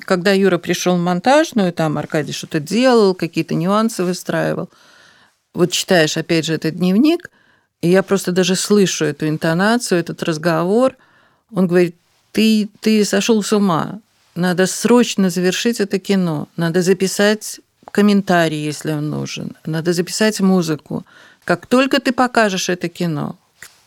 Когда 0.00 0.32
Юра 0.32 0.58
пришел 0.58 0.96
в 0.96 1.00
монтажную, 1.00 1.72
там 1.72 1.98
Аркадий 1.98 2.32
что-то 2.32 2.60
делал, 2.60 3.14
какие-то 3.14 3.54
нюансы 3.54 4.04
выстраивал. 4.04 4.70
Вот 5.52 5.70
читаешь, 5.70 6.16
опять 6.16 6.46
же, 6.46 6.54
этот 6.54 6.76
дневник, 6.76 7.30
и 7.82 7.90
я 7.90 8.02
просто 8.02 8.32
даже 8.32 8.56
слышу 8.56 9.04
эту 9.04 9.28
интонацию, 9.28 10.00
этот 10.00 10.22
разговор. 10.22 10.96
Он 11.52 11.66
говорит, 11.66 11.96
ты, 12.30 12.68
ты 12.80 13.04
сошел 13.04 13.42
с 13.42 13.52
ума. 13.52 14.00
Надо 14.34 14.66
срочно 14.66 15.28
завершить 15.28 15.80
это 15.80 15.98
кино. 15.98 16.48
Надо 16.56 16.80
записать 16.80 17.60
комментарий, 17.90 18.64
если 18.64 18.92
он 18.92 19.10
нужен. 19.10 19.56
Надо 19.66 19.92
записать 19.92 20.40
музыку. 20.40 21.04
Как 21.44 21.66
только 21.66 22.00
ты 22.00 22.12
покажешь 22.12 22.70
это 22.70 22.88
кино, 22.88 23.36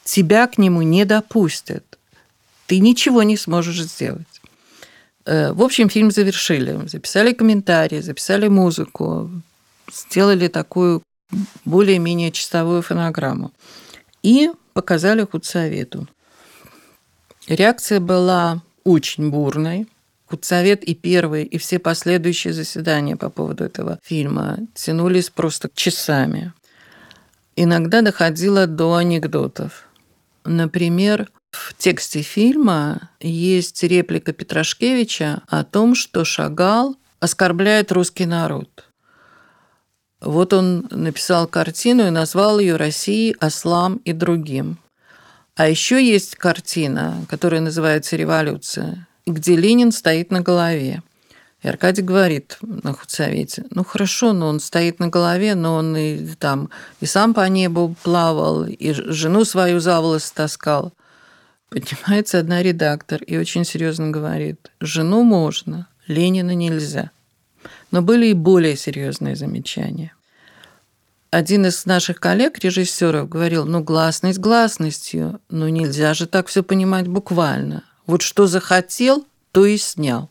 тебя 0.05 0.47
к 0.47 0.57
нему 0.57 0.83
не 0.83 1.03
допустят. 1.03 1.83
Ты 2.67 2.79
ничего 2.79 3.23
не 3.23 3.35
сможешь 3.35 3.81
сделать. 3.81 4.41
Э, 5.25 5.51
в 5.51 5.61
общем, 5.61 5.89
фильм 5.89 6.11
завершили. 6.11 6.87
Записали 6.87 7.33
комментарии, 7.33 7.99
записали 7.99 8.47
музыку, 8.47 9.29
сделали 9.91 10.47
такую 10.47 11.01
более-менее 11.65 12.31
чистовую 12.31 12.81
фонограмму. 12.81 13.51
И 14.23 14.51
показали 14.73 15.25
худсовету. 15.25 16.07
Реакция 17.47 17.99
была 17.99 18.61
очень 18.83 19.29
бурной. 19.29 19.87
Худсовет 20.27 20.83
и 20.83 20.95
первые, 20.95 21.45
и 21.45 21.59
все 21.59 21.77
последующие 21.77 22.51
заседания 22.51 23.15
по 23.15 23.29
поводу 23.29 23.63
этого 23.63 23.99
фильма 24.03 24.57
тянулись 24.73 25.29
просто 25.29 25.69
часами. 25.75 26.51
Иногда 27.55 28.01
доходило 28.01 28.65
до 28.65 28.95
анекдотов. 28.95 29.87
Например, 30.45 31.29
в 31.51 31.73
тексте 31.73 32.21
фильма 32.21 33.09
есть 33.19 33.81
реплика 33.83 34.31
Петрашкевича 34.31 35.41
о 35.47 35.63
том, 35.63 35.95
что 35.95 36.23
Шагал 36.23 36.95
оскорбляет 37.19 37.91
русский 37.91 38.25
народ. 38.25 38.85
Вот 40.21 40.53
он 40.53 40.87
написал 40.91 41.47
картину 41.47 42.07
и 42.07 42.11
назвал 42.11 42.59
ее 42.59 42.75
«Россией, 42.75 43.35
ослам 43.39 43.97
и 44.05 44.13
другим». 44.13 44.77
А 45.55 45.67
еще 45.67 46.03
есть 46.05 46.35
картина, 46.35 47.25
которая 47.29 47.61
называется 47.61 48.15
«Революция», 48.15 49.07
где 49.25 49.55
Ленин 49.55 49.91
стоит 49.91 50.29
на 50.29 50.41
голове. 50.41 51.01
И 51.65 51.67
Аркадий 51.67 52.03
говорит 52.03 52.59
на 52.61 52.93
худсовете, 52.93 53.63
ну 53.71 53.83
хорошо, 53.83 54.33
но 54.33 54.49
он 54.49 54.59
стоит 54.59 54.99
на 54.99 55.07
голове, 55.07 55.55
но 55.55 55.73
он 55.73 55.97
и 55.97 56.35
там 56.35 56.69
и 57.01 57.07
сам 57.07 57.33
по 57.33 57.49
небу 57.49 57.95
плавал, 58.03 58.65
и 58.65 58.93
жену 58.93 59.45
свою 59.45 59.79
за 59.79 59.99
волосы 59.99 60.31
таскал. 60.31 60.93
Поднимается 61.69 62.37
одна 62.37 62.61
редактор 62.61 63.23
и 63.23 63.35
очень 63.35 63.65
серьезно 63.65 64.11
говорит, 64.11 64.69
жену 64.79 65.23
можно, 65.23 65.87
Ленина 66.05 66.53
нельзя. 66.53 67.09
Но 67.89 68.03
были 68.03 68.27
и 68.27 68.33
более 68.33 68.77
серьезные 68.77 69.35
замечания. 69.35 70.13
Один 71.31 71.65
из 71.65 71.83
наших 71.87 72.19
коллег, 72.19 72.59
режиссеров, 72.59 73.27
говорил, 73.27 73.65
ну 73.65 73.83
гласность 73.83 74.37
гласностью, 74.37 75.41
но 75.49 75.67
нельзя 75.67 76.13
же 76.13 76.27
так 76.27 76.45
все 76.45 76.61
понимать 76.61 77.07
буквально. 77.07 77.83
Вот 78.05 78.21
что 78.21 78.45
захотел, 78.45 79.25
то 79.51 79.65
и 79.65 79.77
снял. 79.77 80.29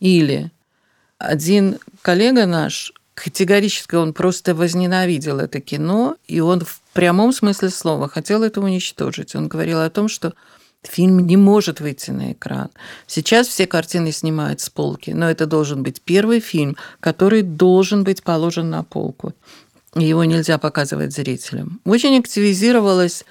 Или 0.00 0.50
один 1.18 1.78
коллега 2.02 2.46
наш, 2.46 2.92
категорически 3.14 3.94
он 3.94 4.12
просто 4.12 4.54
возненавидел 4.54 5.38
это 5.38 5.60
кино, 5.60 6.16
и 6.26 6.40
он 6.40 6.60
в 6.60 6.80
прямом 6.92 7.32
смысле 7.32 7.70
слова 7.70 8.08
хотел 8.08 8.42
это 8.42 8.60
уничтожить. 8.60 9.34
Он 9.34 9.48
говорил 9.48 9.80
о 9.80 9.90
том, 9.90 10.08
что 10.08 10.34
фильм 10.82 11.26
не 11.26 11.36
может 11.36 11.80
выйти 11.80 12.10
на 12.10 12.32
экран. 12.32 12.68
Сейчас 13.06 13.48
все 13.48 13.66
картины 13.66 14.12
снимают 14.12 14.60
с 14.60 14.70
полки, 14.70 15.10
но 15.10 15.28
это 15.28 15.46
должен 15.46 15.82
быть 15.82 16.00
первый 16.00 16.40
фильм, 16.40 16.76
который 17.00 17.42
должен 17.42 18.04
быть 18.04 18.22
положен 18.22 18.70
на 18.70 18.82
полку. 18.82 19.32
Его 19.94 20.24
нельзя 20.24 20.58
показывать 20.58 21.14
зрителям. 21.14 21.80
Очень 21.84 22.18
активизировалась 22.18 23.24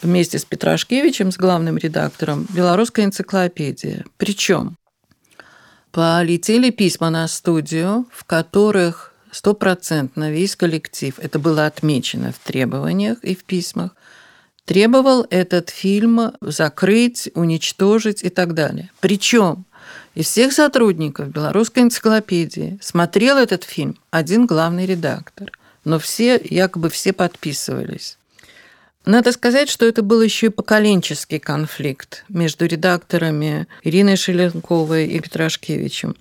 вместе 0.00 0.38
с 0.38 0.44
Петрашкевичем, 0.44 1.32
с 1.32 1.36
главным 1.36 1.76
редактором, 1.76 2.46
белорусская 2.50 3.04
энциклопедия. 3.04 4.04
Причем 4.16 4.76
полетели 5.94 6.70
письма 6.70 7.08
на 7.08 7.28
студию, 7.28 8.06
в 8.12 8.24
которых 8.24 9.14
стопроцентно 9.30 10.32
весь 10.32 10.56
коллектив, 10.56 11.14
это 11.20 11.38
было 11.38 11.66
отмечено 11.66 12.32
в 12.32 12.38
требованиях 12.44 13.22
и 13.22 13.36
в 13.36 13.44
письмах, 13.44 13.92
требовал 14.64 15.24
этот 15.30 15.70
фильм 15.70 16.32
закрыть, 16.40 17.30
уничтожить 17.36 18.24
и 18.24 18.28
так 18.28 18.54
далее. 18.54 18.90
Причем 18.98 19.66
из 20.16 20.26
всех 20.26 20.52
сотрудников 20.52 21.28
белорусской 21.28 21.84
энциклопедии 21.84 22.76
смотрел 22.82 23.36
этот 23.36 23.62
фильм 23.62 23.96
один 24.10 24.46
главный 24.46 24.86
редактор, 24.86 25.52
но 25.84 26.00
все, 26.00 26.40
якобы 26.42 26.90
все 26.90 27.12
подписывались. 27.12 28.18
Надо 29.04 29.32
сказать, 29.32 29.68
что 29.68 29.84
это 29.84 30.02
был 30.02 30.22
еще 30.22 30.46
и 30.46 30.50
поколенческий 30.50 31.38
конфликт 31.38 32.24
между 32.30 32.64
редакторами 32.66 33.66
Ириной 33.82 34.16
Шеленковой 34.16 35.06
и 35.08 35.20
Петрашкевичем. 35.20 36.16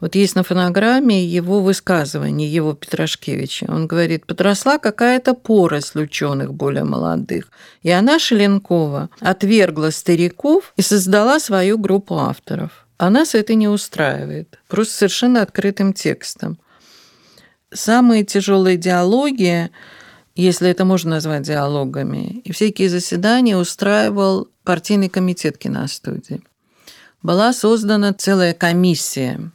Вот 0.00 0.16
есть 0.16 0.34
на 0.34 0.42
фонограмме 0.42 1.24
его 1.24 1.62
высказывание, 1.62 2.52
его 2.52 2.74
Петрашкевича. 2.74 3.66
Он 3.68 3.86
говорит, 3.86 4.26
подросла 4.26 4.78
какая-то 4.78 5.34
поросль 5.34 6.02
ученых 6.02 6.52
более 6.52 6.84
молодых. 6.84 7.48
И 7.82 7.90
она, 7.90 8.18
Шеленкова, 8.18 9.10
отвергла 9.20 9.90
стариков 9.90 10.74
и 10.76 10.82
создала 10.82 11.38
свою 11.38 11.78
группу 11.78 12.18
авторов. 12.18 12.86
А 12.98 13.10
нас 13.10 13.34
это 13.34 13.54
не 13.54 13.68
устраивает. 13.68 14.58
Просто 14.68 14.94
совершенно 14.94 15.40
открытым 15.40 15.92
текстом. 15.92 16.58
Самые 17.72 18.24
тяжелые 18.24 18.76
диалоги 18.76 19.70
если 20.34 20.68
это 20.68 20.84
можно 20.84 21.10
назвать 21.10 21.42
диалогами. 21.42 22.40
И 22.44 22.52
всякие 22.52 22.88
заседания 22.88 23.56
устраивал 23.56 24.48
партийный 24.64 25.08
комитет 25.08 25.58
киностудии. 25.58 26.42
Была 27.22 27.52
создана 27.52 28.12
целая 28.12 28.52
комиссия. 28.52 29.50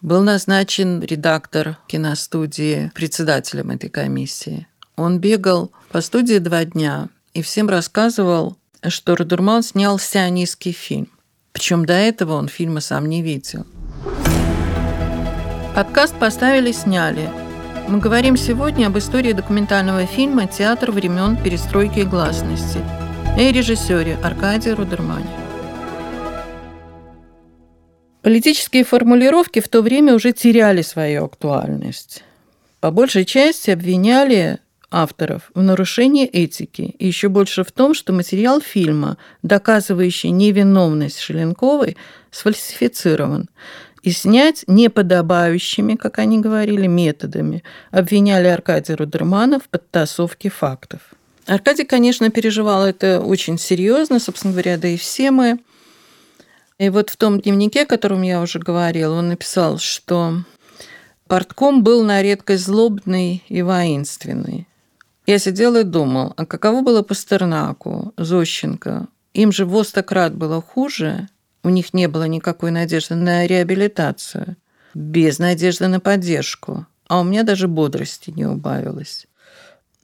Был 0.00 0.22
назначен 0.22 1.00
редактор 1.00 1.78
киностудии 1.86 2.92
председателем 2.94 3.70
этой 3.70 3.88
комиссии. 3.88 4.66
Он 4.96 5.18
бегал 5.18 5.72
по 5.90 6.00
студии 6.00 6.38
два 6.38 6.64
дня 6.64 7.08
и 7.32 7.42
всем 7.42 7.68
рассказывал, 7.68 8.56
что 8.86 9.16
Радурман 9.16 9.62
снял 9.62 9.98
сионистский 9.98 10.72
фильм. 10.72 11.08
Причем 11.52 11.86
до 11.86 11.94
этого 11.94 12.34
он 12.34 12.48
фильма 12.48 12.80
сам 12.80 13.08
не 13.08 13.22
видел. 13.22 13.66
Подкаст 15.74 16.14
поставили, 16.16 16.70
сняли– 16.70 17.28
мы 17.88 17.98
говорим 17.98 18.36
сегодня 18.36 18.86
об 18.86 18.96
истории 18.96 19.32
документального 19.32 20.06
фильма 20.06 20.46
«Театр 20.46 20.90
времен 20.90 21.36
перестройки 21.36 22.00
и 22.00 22.04
гласности» 22.04 22.78
и 23.38 23.52
режиссере 23.52 24.16
Аркадии 24.22 24.70
Рудермане. 24.70 25.28
Политические 28.22 28.84
формулировки 28.84 29.60
в 29.60 29.68
то 29.68 29.82
время 29.82 30.14
уже 30.14 30.32
теряли 30.32 30.80
свою 30.80 31.26
актуальность. 31.26 32.24
По 32.80 32.90
большей 32.90 33.26
части 33.26 33.70
обвиняли 33.70 34.60
авторов 34.90 35.50
в 35.54 35.62
нарушении 35.62 36.26
этики 36.26 36.94
и 36.98 37.06
еще 37.06 37.28
больше 37.28 37.64
в 37.64 37.72
том, 37.72 37.92
что 37.92 38.12
материал 38.12 38.60
фильма, 38.60 39.18
доказывающий 39.42 40.30
невиновность 40.30 41.18
Шеленковой, 41.18 41.96
сфальсифицирован 42.30 43.50
и 44.04 44.10
снять 44.10 44.64
неподобающими, 44.66 45.94
как 45.94 46.18
они 46.18 46.38
говорили, 46.38 46.86
методами, 46.86 47.64
обвиняли 47.90 48.48
Аркадия 48.48 48.96
Рудермана 48.96 49.58
в 49.58 49.68
подтасовке 49.70 50.50
фактов. 50.50 51.00
Аркадий, 51.46 51.84
конечно, 51.84 52.28
переживал 52.28 52.84
это 52.84 53.20
очень 53.20 53.58
серьезно, 53.58 54.20
собственно 54.20 54.52
говоря, 54.52 54.76
да 54.76 54.88
и 54.88 54.98
все 54.98 55.30
мы. 55.30 55.58
И 56.78 56.90
вот 56.90 57.08
в 57.08 57.16
том 57.16 57.40
дневнике, 57.40 57.84
о 57.84 57.86
котором 57.86 58.20
я 58.20 58.42
уже 58.42 58.58
говорила, 58.58 59.14
он 59.14 59.28
написал, 59.28 59.78
что 59.78 60.42
портком 61.26 61.82
был 61.82 62.04
на 62.04 62.20
редкость 62.20 62.66
злобный 62.66 63.42
и 63.48 63.62
воинственный. 63.62 64.68
Я 65.26 65.38
сидел 65.38 65.76
и 65.76 65.82
думал, 65.82 66.34
а 66.36 66.44
каково 66.44 66.82
было 66.82 67.00
Пастернаку, 67.00 68.12
Зощенко? 68.18 69.06
Им 69.32 69.50
же 69.50 69.64
в 69.64 69.74
остократ 69.74 70.34
было 70.34 70.60
хуже, 70.60 71.28
у 71.64 71.70
них 71.70 71.94
не 71.94 72.06
было 72.06 72.24
никакой 72.24 72.70
надежды 72.70 73.14
на 73.14 73.46
реабилитацию, 73.46 74.56
без 74.94 75.38
надежды 75.38 75.88
на 75.88 75.98
поддержку, 75.98 76.86
а 77.08 77.20
у 77.20 77.24
меня 77.24 77.42
даже 77.42 77.66
бодрости 77.66 78.30
не 78.30 78.46
убавилось. 78.46 79.26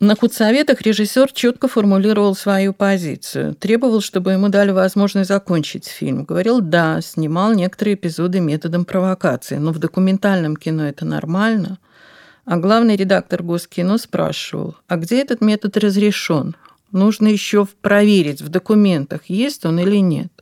На 0.00 0.16
худсоветах 0.16 0.80
режиссер 0.80 1.30
четко 1.32 1.68
формулировал 1.68 2.34
свою 2.34 2.72
позицию. 2.72 3.54
Требовал, 3.54 4.00
чтобы 4.00 4.32
ему 4.32 4.48
дали 4.48 4.70
возможность 4.70 5.28
закончить 5.28 5.86
фильм. 5.86 6.24
Говорил, 6.24 6.62
да, 6.62 7.02
снимал 7.02 7.52
некоторые 7.52 7.96
эпизоды 7.96 8.40
методом 8.40 8.86
провокации, 8.86 9.56
но 9.56 9.72
в 9.72 9.78
документальном 9.78 10.56
кино 10.56 10.88
это 10.88 11.04
нормально. 11.04 11.78
А 12.46 12.56
главный 12.56 12.96
редактор 12.96 13.42
Госкино 13.42 13.98
спрашивал, 13.98 14.74
а 14.88 14.96
где 14.96 15.20
этот 15.20 15.42
метод 15.42 15.76
разрешен? 15.76 16.56
Нужно 16.92 17.28
еще 17.28 17.68
проверить 17.82 18.40
в 18.40 18.48
документах, 18.48 19.26
есть 19.26 19.66
он 19.66 19.80
или 19.80 19.98
нет. 19.98 20.32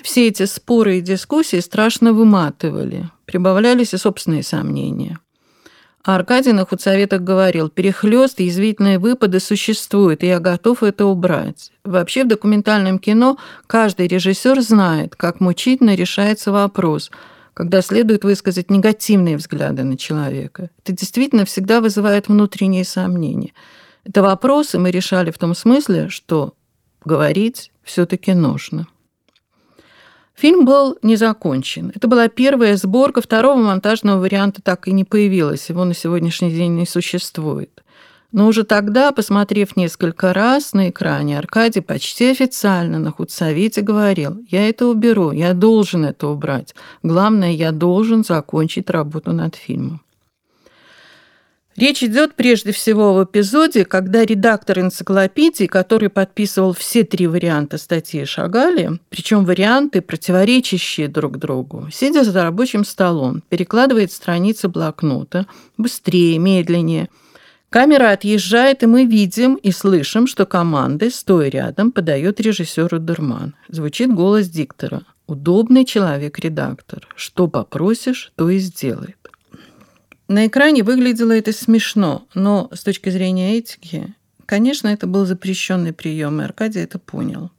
Все 0.00 0.28
эти 0.28 0.46
споры 0.46 0.98
и 0.98 1.02
дискуссии 1.02 1.60
страшно 1.60 2.12
выматывали, 2.12 3.10
прибавлялись 3.26 3.94
и 3.94 3.98
собственные 3.98 4.42
сомнения– 4.42 5.18
а 6.02 6.16
Аркадий 6.16 6.52
на 6.52 6.64
худсоветах 6.64 7.20
говорил, 7.20 7.68
перехлёст 7.68 8.40
и 8.40 8.44
язвительные 8.44 8.98
выпады 8.98 9.38
существуют, 9.38 10.22
и 10.22 10.28
я 10.28 10.40
готов 10.40 10.82
это 10.82 11.04
убрать. 11.04 11.72
Вообще 11.84 12.24
в 12.24 12.28
документальном 12.28 12.98
кино 12.98 13.36
каждый 13.66 14.06
режиссер 14.06 14.62
знает, 14.62 15.14
как 15.14 15.40
мучительно 15.40 15.94
решается 15.94 16.52
вопрос, 16.52 17.10
когда 17.52 17.82
следует 17.82 18.24
высказать 18.24 18.70
негативные 18.70 19.36
взгляды 19.36 19.84
на 19.84 19.98
человека. 19.98 20.70
Это 20.82 20.92
действительно 20.92 21.44
всегда 21.44 21.82
вызывает 21.82 22.28
внутренние 22.28 22.84
сомнения. 22.84 23.52
Это 24.04 24.22
вопросы 24.22 24.78
мы 24.78 24.90
решали 24.90 25.30
в 25.30 25.36
том 25.36 25.54
смысле, 25.54 26.08
что 26.08 26.54
говорить 27.04 27.72
все 27.84 28.06
таки 28.06 28.32
нужно. 28.32 28.86
Фильм 30.40 30.64
был 30.64 30.96
не 31.02 31.16
закончен. 31.16 31.92
Это 31.94 32.08
была 32.08 32.28
первая 32.28 32.74
сборка, 32.78 33.20
второго 33.20 33.58
монтажного 33.60 34.20
варианта 34.20 34.62
так 34.62 34.88
и 34.88 34.92
не 34.92 35.04
появилось, 35.04 35.68
его 35.68 35.84
на 35.84 35.92
сегодняшний 35.92 36.50
день 36.50 36.76
не 36.76 36.86
существует. 36.86 37.84
Но 38.32 38.46
уже 38.46 38.64
тогда, 38.64 39.12
посмотрев 39.12 39.76
несколько 39.76 40.32
раз 40.32 40.72
на 40.72 40.88
экране, 40.88 41.38
Аркадий 41.38 41.82
почти 41.82 42.30
официально 42.30 42.98
на 42.98 43.10
худсовете 43.10 43.82
говорил, 43.82 44.38
я 44.48 44.66
это 44.66 44.86
уберу, 44.86 45.30
я 45.32 45.52
должен 45.52 46.06
это 46.06 46.28
убрать. 46.28 46.74
Главное, 47.02 47.50
я 47.50 47.70
должен 47.70 48.24
закончить 48.24 48.88
работу 48.88 49.32
над 49.32 49.56
фильмом. 49.56 50.00
Речь 51.76 52.02
идет 52.02 52.34
прежде 52.34 52.72
всего 52.72 53.14
в 53.14 53.24
эпизоде, 53.24 53.84
когда 53.84 54.24
редактор 54.24 54.80
энциклопедии, 54.80 55.66
который 55.66 56.08
подписывал 56.08 56.72
все 56.74 57.04
три 57.04 57.26
варианта 57.26 57.78
статьи 57.78 58.24
Шагали, 58.24 58.98
причем 59.08 59.44
варианты, 59.44 60.00
противоречащие 60.00 61.08
друг 61.08 61.38
другу, 61.38 61.88
сидя 61.92 62.24
за 62.24 62.42
рабочим 62.42 62.84
столом, 62.84 63.42
перекладывает 63.48 64.10
страницы 64.10 64.68
блокнота 64.68 65.46
быстрее, 65.78 66.38
медленнее. 66.38 67.08
Камера 67.70 68.10
отъезжает, 68.10 68.82
и 68.82 68.86
мы 68.86 69.04
видим 69.04 69.54
и 69.54 69.70
слышим, 69.70 70.26
что 70.26 70.44
команды, 70.44 71.08
стоя 71.08 71.48
рядом, 71.48 71.92
подает 71.92 72.40
режиссеру 72.40 72.98
Дерман. 72.98 73.54
Звучит 73.68 74.12
голос 74.12 74.48
диктора. 74.48 75.02
Удобный 75.28 75.84
человек-редактор. 75.84 77.06
Что 77.14 77.46
попросишь, 77.46 78.32
то 78.34 78.50
и 78.50 78.58
сделает. 78.58 79.19
На 80.30 80.46
экране 80.46 80.84
выглядело 80.84 81.32
это 81.32 81.52
смешно, 81.52 82.24
но 82.34 82.70
с 82.72 82.84
точки 82.84 83.08
зрения 83.10 83.58
этики, 83.58 84.14
конечно, 84.46 84.86
это 84.86 85.08
был 85.08 85.26
запрещенный 85.26 85.92
прием, 85.92 86.40
и 86.40 86.44
Аркадий 86.44 86.78
это 86.78 87.00
понял. 87.00 87.50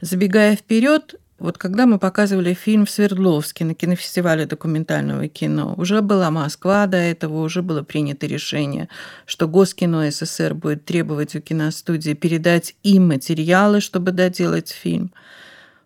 Забегая 0.00 0.56
вперед, 0.56 1.14
вот 1.38 1.56
когда 1.56 1.86
мы 1.86 2.00
показывали 2.00 2.52
фильм 2.52 2.84
в 2.84 2.90
Свердловске 2.90 3.64
на 3.64 3.74
кинофестивале 3.74 4.44
документального 4.46 5.28
кино, 5.28 5.74
уже 5.76 6.02
была 6.02 6.32
Москва 6.32 6.88
до 6.88 6.96
этого, 6.96 7.44
уже 7.44 7.62
было 7.62 7.84
принято 7.84 8.26
решение, 8.26 8.88
что 9.24 9.46
Госкино 9.46 10.10
СССР 10.10 10.52
будет 10.54 10.84
требовать 10.84 11.36
у 11.36 11.40
киностудии 11.40 12.14
передать 12.14 12.74
им 12.82 13.06
материалы, 13.06 13.80
чтобы 13.80 14.10
доделать 14.10 14.70
фильм. 14.70 15.12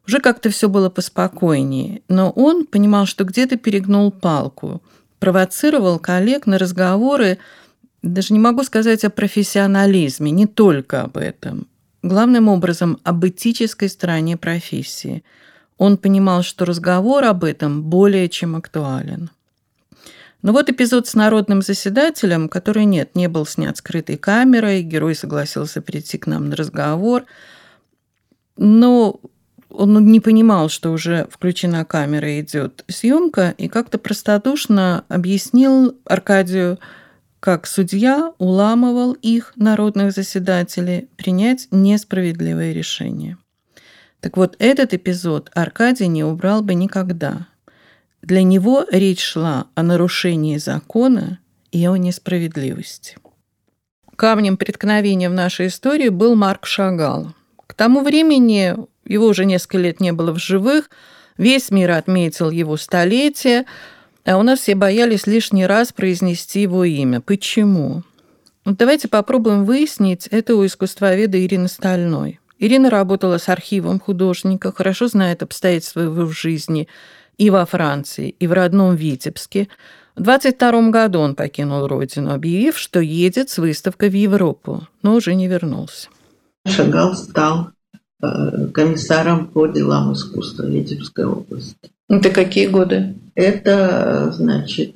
Уже 0.06 0.20
как-то 0.20 0.48
все 0.48 0.70
было 0.70 0.88
поспокойнее, 0.88 2.00
но 2.08 2.30
он 2.30 2.64
понимал, 2.64 3.04
что 3.04 3.24
где-то 3.24 3.58
перегнул 3.58 4.10
палку– 4.10 4.80
провоцировал 5.18 5.98
коллег 5.98 6.46
на 6.46 6.58
разговоры, 6.58 7.38
даже 8.02 8.32
не 8.32 8.38
могу 8.38 8.62
сказать 8.62 9.04
о 9.04 9.10
профессионализме, 9.10 10.30
не 10.30 10.46
только 10.46 11.02
об 11.02 11.16
этом. 11.16 11.66
Главным 12.02 12.48
образом, 12.48 13.00
об 13.02 13.26
этической 13.26 13.88
стороне 13.88 14.36
профессии. 14.36 15.24
Он 15.78 15.96
понимал, 15.96 16.42
что 16.42 16.64
разговор 16.64 17.24
об 17.24 17.44
этом 17.44 17.82
более 17.82 18.28
чем 18.28 18.56
актуален. 18.56 19.30
Но 20.42 20.52
вот 20.52 20.70
эпизод 20.70 21.08
с 21.08 21.14
народным 21.14 21.62
заседателем, 21.62 22.48
который 22.48 22.84
нет, 22.84 23.16
не 23.16 23.28
был 23.28 23.44
снят 23.44 23.76
скрытой 23.76 24.16
камерой, 24.16 24.82
герой 24.82 25.16
согласился 25.16 25.82
прийти 25.82 26.16
к 26.18 26.28
нам 26.28 26.48
на 26.48 26.56
разговор. 26.56 27.24
Но 28.56 29.20
он 29.70 30.06
не 30.06 30.20
понимал, 30.20 30.68
что 30.68 30.92
уже 30.92 31.26
включена 31.30 31.84
камера 31.84 32.30
и 32.30 32.40
идет 32.40 32.84
съемка, 32.88 33.54
и 33.58 33.68
как-то 33.68 33.98
простодушно 33.98 35.04
объяснил 35.08 35.96
Аркадию, 36.04 36.78
как 37.40 37.66
судья 37.66 38.32
уламывал 38.38 39.12
их, 39.12 39.52
народных 39.56 40.12
заседателей, 40.12 41.08
принять 41.16 41.68
несправедливое 41.70 42.72
решение. 42.72 43.36
Так 44.20 44.36
вот, 44.36 44.56
этот 44.58 44.94
эпизод 44.94 45.50
Аркадий 45.54 46.08
не 46.08 46.24
убрал 46.24 46.62
бы 46.62 46.74
никогда. 46.74 47.46
Для 48.22 48.42
него 48.42 48.84
речь 48.90 49.22
шла 49.22 49.66
о 49.74 49.82
нарушении 49.82 50.56
закона 50.56 51.38
и 51.70 51.86
о 51.86 51.96
несправедливости. 51.96 53.16
Камнем 54.16 54.56
преткновения 54.56 55.30
в 55.30 55.34
нашей 55.34 55.68
истории 55.68 56.08
был 56.08 56.34
Марк 56.34 56.66
Шагал. 56.66 57.34
К 57.68 57.74
тому 57.74 58.02
времени 58.02 58.74
его 59.08 59.26
уже 59.26 59.44
несколько 59.44 59.78
лет 59.78 60.00
не 60.00 60.12
было 60.12 60.32
в 60.32 60.38
живых, 60.38 60.90
весь 61.36 61.70
мир 61.70 61.92
отметил 61.92 62.50
его 62.50 62.76
столетие, 62.76 63.64
а 64.24 64.36
у 64.36 64.42
нас 64.42 64.60
все 64.60 64.74
боялись 64.74 65.26
лишний 65.26 65.66
раз 65.66 65.92
произнести 65.92 66.62
его 66.62 66.84
имя. 66.84 67.20
Почему? 67.20 68.02
Вот 68.64 68.76
давайте 68.76 69.08
попробуем 69.08 69.64
выяснить 69.64 70.26
это 70.26 70.54
у 70.54 70.66
искусствоведа 70.66 71.42
Ирины 71.42 71.68
Стальной. 71.68 72.38
Ирина 72.58 72.90
работала 72.90 73.38
с 73.38 73.48
архивом 73.48 73.98
художника, 73.98 74.72
хорошо 74.72 75.06
знает 75.06 75.42
обстоятельства 75.42 76.00
его 76.00 76.26
жизни 76.26 76.88
и 77.38 77.50
во 77.50 77.64
Франции, 77.64 78.30
и 78.38 78.46
в 78.46 78.52
родном 78.52 78.96
Витебске. 78.96 79.68
В 80.16 80.22
22 80.22 80.90
году 80.90 81.20
он 81.20 81.36
покинул 81.36 81.86
родину, 81.86 82.34
объявив, 82.34 82.76
что 82.76 83.00
едет 83.00 83.48
с 83.48 83.58
выставкой 83.58 84.10
в 84.10 84.14
Европу, 84.14 84.86
но 85.02 85.14
уже 85.14 85.36
не 85.36 85.46
вернулся. 85.46 86.08
Шагал 86.66 87.14
стал 87.14 87.68
Э, 87.68 87.77
комиссаром 88.20 89.48
по 89.48 89.66
делам 89.66 90.12
искусства 90.12 90.66
Витебской 90.66 91.24
области. 91.24 91.90
Это 92.08 92.30
какие 92.30 92.66
годы? 92.66 93.14
Это, 93.34 94.32
значит, 94.32 94.94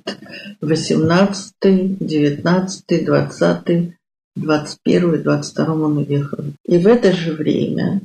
18 0.60 1.54
19 1.60 3.04
20 3.04 3.92
21 4.34 5.22
22 5.22 5.74
он 5.74 5.98
уехал. 5.98 6.44
И 6.66 6.78
в 6.78 6.86
это 6.86 7.12
же 7.12 7.32
время 7.32 8.00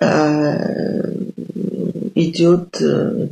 э, 0.00 1.12
идет 2.14 2.80
э, 2.80 3.28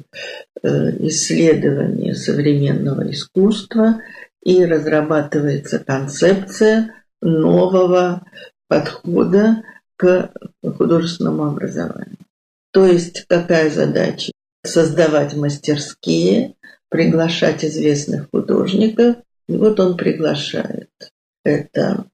исследование 0.63 2.15
современного 2.15 3.11
искусства 3.11 4.01
и 4.45 4.65
разрабатывается 4.65 5.79
концепция 5.79 6.95
нового 7.21 8.23
подхода 8.69 9.63
к 10.03 10.33
художественному 10.65 11.45
образованию. 11.45 12.19
То 12.73 12.87
есть 12.87 13.25
какая 13.29 13.71
задача? 13.71 14.33
Создавать 14.65 15.35
мастерские, 15.35 16.55
приглашать 16.89 17.65
известных 17.65 18.29
художников. 18.33 19.17
И 19.49 19.57
вот 19.57 19.79
он 19.79 19.97
приглашает. 19.97 20.91
Это 21.45 22.07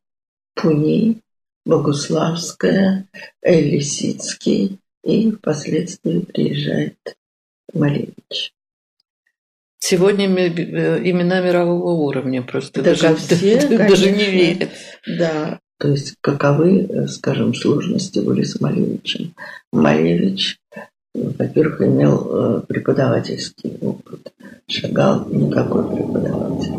Пуни, 0.55 1.23
Богуславская, 1.65 3.07
Элисицкий 3.43 4.79
и 5.03 5.31
впоследствии 5.31 6.21
приезжает 6.21 6.99
Малевич. 7.73 8.53
Сегодня 9.79 10.27
имена 10.27 11.41
мирового 11.41 11.93
уровня 11.93 12.43
просто 12.43 12.83
да, 12.83 12.91
даже, 12.91 13.17
все, 13.17 13.79
даже 13.79 14.11
не 14.11 14.25
верят. 14.31 14.71
Да, 15.07 15.61
то 15.79 15.89
есть 15.89 16.15
каковы, 16.21 16.87
э, 16.89 17.07
скажем, 17.07 17.55
сложности 17.55 18.19
были 18.19 18.43
с 18.43 18.61
Малевичем. 18.61 19.35
Малевич, 19.73 20.59
во-первых, 21.15 21.83
имел 21.83 22.29
э, 22.31 22.61
преподавательский 22.67 23.79
опыт. 23.81 24.33
Шагал 24.67 25.27
никакой 25.29 25.89
преподаватель. 25.89 26.73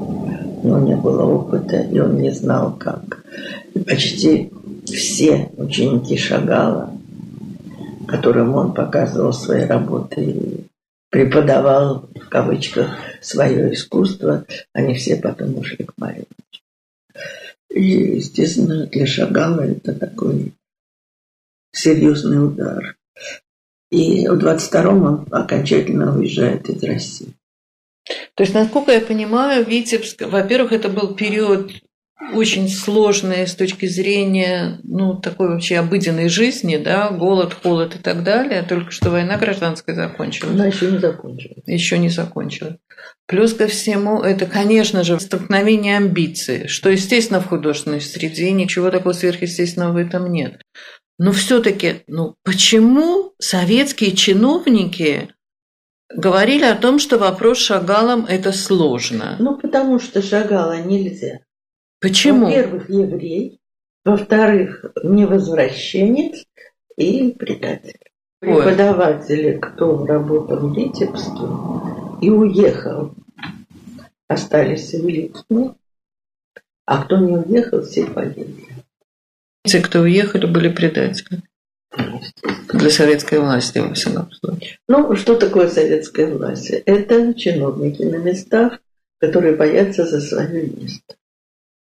Но 0.64 0.80
не 0.80 0.96
было 0.98 1.24
опыта, 1.24 1.78
и 1.78 1.98
он 2.00 2.18
не 2.18 2.32
знал, 2.32 2.76
как 2.78 3.24
почти 3.88 4.52
все 4.86 5.50
ученики 5.56 6.18
Шагала, 6.18 6.92
которым 8.08 8.54
он 8.56 8.74
показывал 8.74 9.32
свои 9.32 9.64
работы 9.64 10.22
и 10.22 10.66
преподавал, 11.10 12.10
в 12.16 12.30
кавычках, 12.30 12.90
свое 13.22 13.74
искусство, 13.74 14.44
они 14.74 14.94
все 14.96 15.16
потом 15.16 15.58
ушли 15.58 15.86
к 15.86 15.94
Малевичу. 15.98 16.49
И, 17.70 18.18
естественно, 18.18 18.88
для 18.88 19.06
Шагала 19.06 19.62
это 19.62 19.94
такой 19.94 20.54
серьезный 21.72 22.44
удар. 22.44 22.98
И 23.92 24.28
в 24.28 24.34
22-м 24.34 25.04
он 25.04 25.28
окончательно 25.32 26.18
уезжает 26.18 26.70
из 26.70 26.84
России. 26.84 27.34
То 28.36 28.44
есть, 28.44 28.54
насколько 28.54 28.92
я 28.92 29.02
понимаю, 29.02 29.66
Витебск, 29.66 30.22
во-первых, 30.22 30.72
это 30.72 30.90
был 30.90 31.16
период 31.16 31.72
очень 32.34 32.68
сложный 32.70 33.48
с 33.48 33.56
точки 33.56 33.86
зрения 33.86 34.80
ну, 34.84 35.16
такой 35.16 35.50
вообще 35.50 35.78
обыденной 35.78 36.30
жизни, 36.30 36.78
да, 36.78 37.10
голод, 37.10 37.54
холод 37.54 37.96
и 37.96 38.00
так 38.00 38.24
далее. 38.24 38.64
Только 38.64 38.92
что 38.92 39.10
война 39.10 39.38
гражданская 39.38 39.96
закончилась. 39.96 40.54
Она 40.54 40.68
еще 40.68 40.92
не 40.92 40.98
закончилась. 40.98 41.64
Еще 41.66 41.98
не 41.98 42.10
закончилась. 42.10 42.76
Плюс 43.26 43.54
ко 43.54 43.68
всему, 43.68 44.22
это, 44.22 44.46
конечно 44.46 45.04
же, 45.04 45.20
столкновение 45.20 45.98
амбиций, 45.98 46.68
что, 46.68 46.90
естественно, 46.90 47.40
в 47.40 47.48
художественной 47.48 48.02
среде 48.02 48.52
ничего 48.52 48.92
такого 48.92 49.14
сверхъестественного 49.14 49.94
в 49.94 49.98
этом 49.98 50.32
нет. 50.32 50.62
Но 51.18 51.32
все-таки, 51.32 52.02
ну, 52.08 52.36
почему 52.44 53.34
советские 53.40 54.14
чиновники 54.14 55.30
говорили 56.14 56.64
о 56.64 56.76
том, 56.76 56.98
что 57.00 57.18
вопрос 57.18 57.60
с 57.60 57.66
Шагалом– 57.66 58.26
это 58.30 58.52
сложно? 58.52 59.36
Ну, 59.40 59.58
потому 59.58 60.00
что 60.00 60.22
Шагала 60.22 60.82
нельзя. 60.82 61.40
Почему? 62.00 62.46
Во-первых, 62.46 62.90
еврей. 62.90 63.60
Во-вторых, 64.06 64.86
невозвращенец 65.04 66.46
и 66.98 67.32
предатель. 67.32 68.00
Ой. 68.42 68.64
Преподаватели, 68.64 69.58
кто 69.58 70.06
работал 70.06 70.70
в 70.70 70.76
Витебске 70.76 72.26
и 72.26 72.30
уехал, 72.30 73.14
остались 74.30 74.90
цивилистами, 74.90 75.76
а 76.86 77.04
кто 77.04 77.18
не 77.18 77.38
уехал, 77.38 77.82
все 77.82 78.06
погибли. 78.06 78.66
Те, 79.66 79.82
кто 79.82 80.00
уехали, 80.00 80.46
были 80.46 80.70
предатели. 80.70 81.42
Для 82.72 82.90
советской 82.90 83.40
власти, 83.40 83.80
во 83.80 83.94
всяком 83.94 84.32
случае. 84.32 84.78
Ну, 84.88 85.16
что 85.16 85.36
такое 85.36 85.68
советская 85.68 86.28
власть? 86.28 86.70
Это 86.70 87.34
чиновники 87.34 88.04
на 88.04 88.18
местах, 88.18 88.80
которые 89.20 89.56
боятся 89.56 90.06
за 90.06 90.22
свое 90.22 90.68
место 90.68 91.19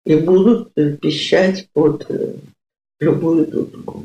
и 0.09 0.17
будут 0.17 0.73
пищать 1.03 1.69
под 1.75 2.07
э, 2.09 2.33
любую 2.99 3.47
дудку. 3.47 4.03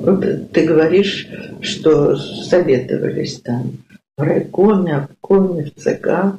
Вот 0.00 0.24
ты 0.52 0.64
говоришь, 0.64 1.28
что 1.60 2.16
советовались 2.16 3.38
там 3.42 3.72
в 4.16 4.22
райкоме, 4.22 4.96
обкоме, 4.96 5.64
в 5.64 5.74
ЦК, 5.78 6.38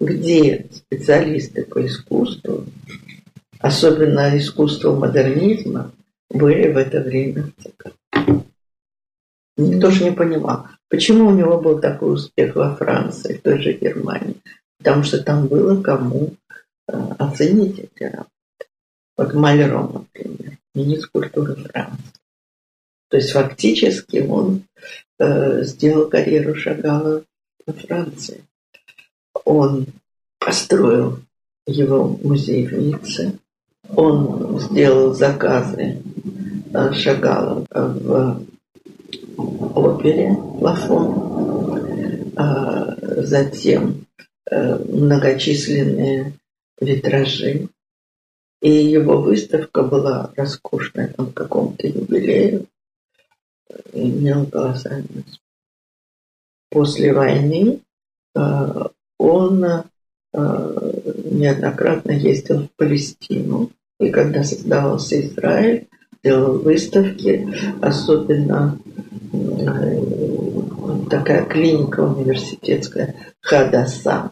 где 0.00 0.64
специалисты 0.72 1.64
по 1.66 1.84
искусству, 1.84 2.64
особенно 3.58 4.34
искусству 4.38 4.96
модернизма, 4.96 5.92
были 6.30 6.72
в 6.72 6.78
это 6.78 7.02
время 7.02 7.42
в 7.42 7.62
ЦК. 7.62 7.92
Никто 9.58 9.90
же 9.90 10.04
не 10.04 10.12
понимал, 10.12 10.68
почему 10.88 11.26
у 11.26 11.34
него 11.34 11.60
был 11.60 11.80
такой 11.80 12.14
успех 12.14 12.56
во 12.56 12.74
Франции, 12.76 13.34
в 13.34 13.42
той 13.42 13.60
же 13.60 13.74
Германии. 13.74 14.36
Потому 14.78 15.02
что 15.04 15.22
там 15.22 15.48
было 15.48 15.80
кому 15.80 16.32
оценить 17.18 17.78
эти 17.78 18.04
работы. 18.04 18.30
Вот 19.16 19.34
Мальром, 19.34 20.08
например, 20.14 20.58
министр 20.74 21.08
культуры 21.12 21.56
Франции. 21.56 21.98
То 23.08 23.16
есть 23.18 23.32
фактически 23.32 24.24
он 24.26 24.62
э, 25.18 25.64
сделал 25.64 26.08
карьеру 26.08 26.54
Шагала 26.54 27.22
во 27.66 27.72
Франции. 27.74 28.42
Он 29.44 29.86
построил 30.38 31.20
его 31.66 32.18
музей 32.22 32.66
в 32.66 32.72
Ницце. 32.72 33.38
Он 33.94 34.58
сделал 34.58 35.14
заказы 35.14 36.02
э, 36.72 36.92
Шагала 36.94 37.66
в 37.70 38.42
опере 39.74 40.30
Лафон. 40.30 42.32
А 42.34 42.96
затем 43.22 44.06
э, 44.50 44.76
многочисленные 44.76 46.32
витражи. 46.80 47.68
И 48.60 48.70
его 48.70 49.20
выставка 49.20 49.82
была 49.82 50.32
роскошная, 50.36 51.08
там 51.08 51.32
каком-то 51.32 51.86
юбилею. 51.86 52.66
Имел 53.92 54.46
колоссальность. 54.46 55.40
После 56.70 57.12
войны 57.12 57.80
э, 58.34 58.84
он 59.18 59.64
э, 59.64 59.82
неоднократно 60.32 62.12
ездил 62.12 62.62
в 62.62 62.70
Палестину. 62.76 63.70
И 63.98 64.10
когда 64.10 64.44
создавался 64.44 65.20
Израиль, 65.20 65.88
делал 66.22 66.58
выставки, 66.58 67.48
особенно 67.80 68.78
э, 69.32 70.02
такая 71.10 71.44
клиника 71.46 72.00
университетская 72.00 73.14
Хадаса, 73.40 74.30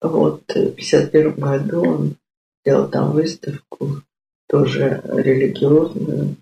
вот 0.00 0.42
в 0.48 0.50
1951 0.50 1.34
году 1.34 1.82
он 1.84 2.16
сделал 2.64 2.88
там 2.88 3.12
выставку, 3.12 4.02
тоже 4.48 5.02
религиозную, 5.04 6.36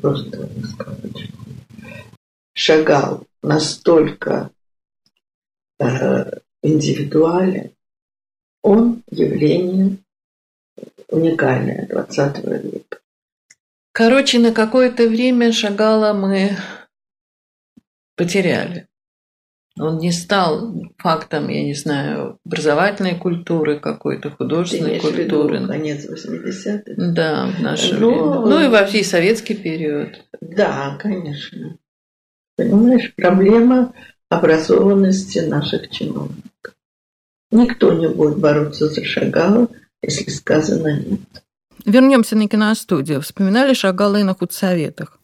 просто 0.00 0.48
сказочную. 0.72 1.30
Шагал 2.52 3.26
настолько 3.42 4.50
э, 5.78 6.38
индивидуален, 6.62 7.72
он 8.62 9.02
явление 9.10 9.98
уникальное 11.08 11.86
20 11.86 12.44
века. 12.64 12.98
Короче, 13.92 14.38
на 14.38 14.52
какое-то 14.52 15.08
время 15.08 15.52
Шагала 15.52 16.12
мы 16.12 16.56
потеряли. 18.16 18.88
Он 19.78 19.98
не 19.98 20.12
стал 20.12 20.72
фактом, 20.98 21.48
я 21.48 21.64
не 21.64 21.74
знаю, 21.74 22.38
образовательной 22.46 23.16
культуры 23.18 23.80
какой-то, 23.80 24.30
художественной 24.30 25.00
культуры. 25.00 25.60
В 25.60 25.66
конец 25.66 26.06
80-х? 26.08 26.94
Да, 26.96 27.46
в 27.46 27.60
наше 27.60 27.94
Но... 27.94 28.08
время. 28.08 28.46
Ну 28.46 28.64
и 28.64 28.68
во 28.68 28.86
всей 28.86 29.04
советский 29.04 29.54
период. 29.54 30.24
Да, 30.40 30.96
конечно. 31.00 31.76
Понимаешь, 32.56 33.12
проблема 33.16 33.92
образованности 34.28 35.40
наших 35.40 35.90
чиновников. 35.90 36.74
Никто 37.50 37.92
не 37.92 38.08
будет 38.08 38.38
бороться 38.38 38.88
за 38.88 39.04
Шагала, 39.04 39.68
если 40.02 40.30
сказано 40.30 41.00
нет. 41.00 41.43
Вернемся 41.84 42.34
на 42.34 42.48
киностудию. 42.48 43.20
Вспоминали 43.20 43.74
Шагала 43.74 44.16
и 44.16 44.22
на 44.22 44.34
худсоветах. 44.34 45.18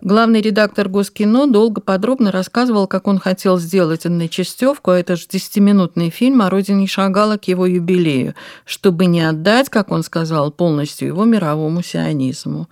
Главный 0.00 0.40
редактор 0.40 0.88
Госкино 0.88 1.46
долго 1.46 1.80
подробно 1.80 2.32
рассказывал, 2.32 2.86
как 2.86 3.06
он 3.06 3.18
хотел 3.18 3.58
сделать 3.58 4.04
одночастевку, 4.04 4.90
а 4.90 4.98
это 4.98 5.16
же 5.16 5.26
десятиминутный 5.28 6.10
фильм 6.10 6.42
о 6.42 6.50
родине 6.50 6.86
Шагала 6.86 7.38
к 7.38 7.44
его 7.44 7.64
юбилею, 7.66 8.34
чтобы 8.64 9.06
не 9.06 9.20
отдать, 9.22 9.70
как 9.70 9.90
он 9.90 10.02
сказал, 10.02 10.50
полностью 10.50 11.08
его 11.08 11.24
мировому 11.24 11.82
сионизму. 11.82 12.68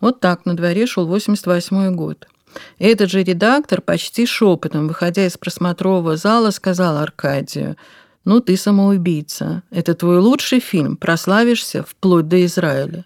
Вот 0.00 0.20
так 0.20 0.44
на 0.44 0.54
дворе 0.54 0.86
шел 0.86 1.06
88 1.06 1.94
год. 1.94 2.26
Этот 2.78 3.10
же 3.10 3.22
редактор 3.22 3.80
почти 3.80 4.26
шепотом, 4.26 4.88
выходя 4.88 5.24
из 5.24 5.38
просмотрового 5.38 6.16
зала, 6.16 6.50
сказал 6.50 6.98
Аркадию, 6.98 7.76
«Ну, 8.24 8.40
ты 8.40 8.56
самоубийца. 8.56 9.62
Это 9.70 9.94
твой 9.94 10.18
лучший 10.18 10.60
фильм. 10.60 10.96
Прославишься 10.96 11.82
вплоть 11.82 12.28
до 12.28 12.44
Израиля». 12.44 13.04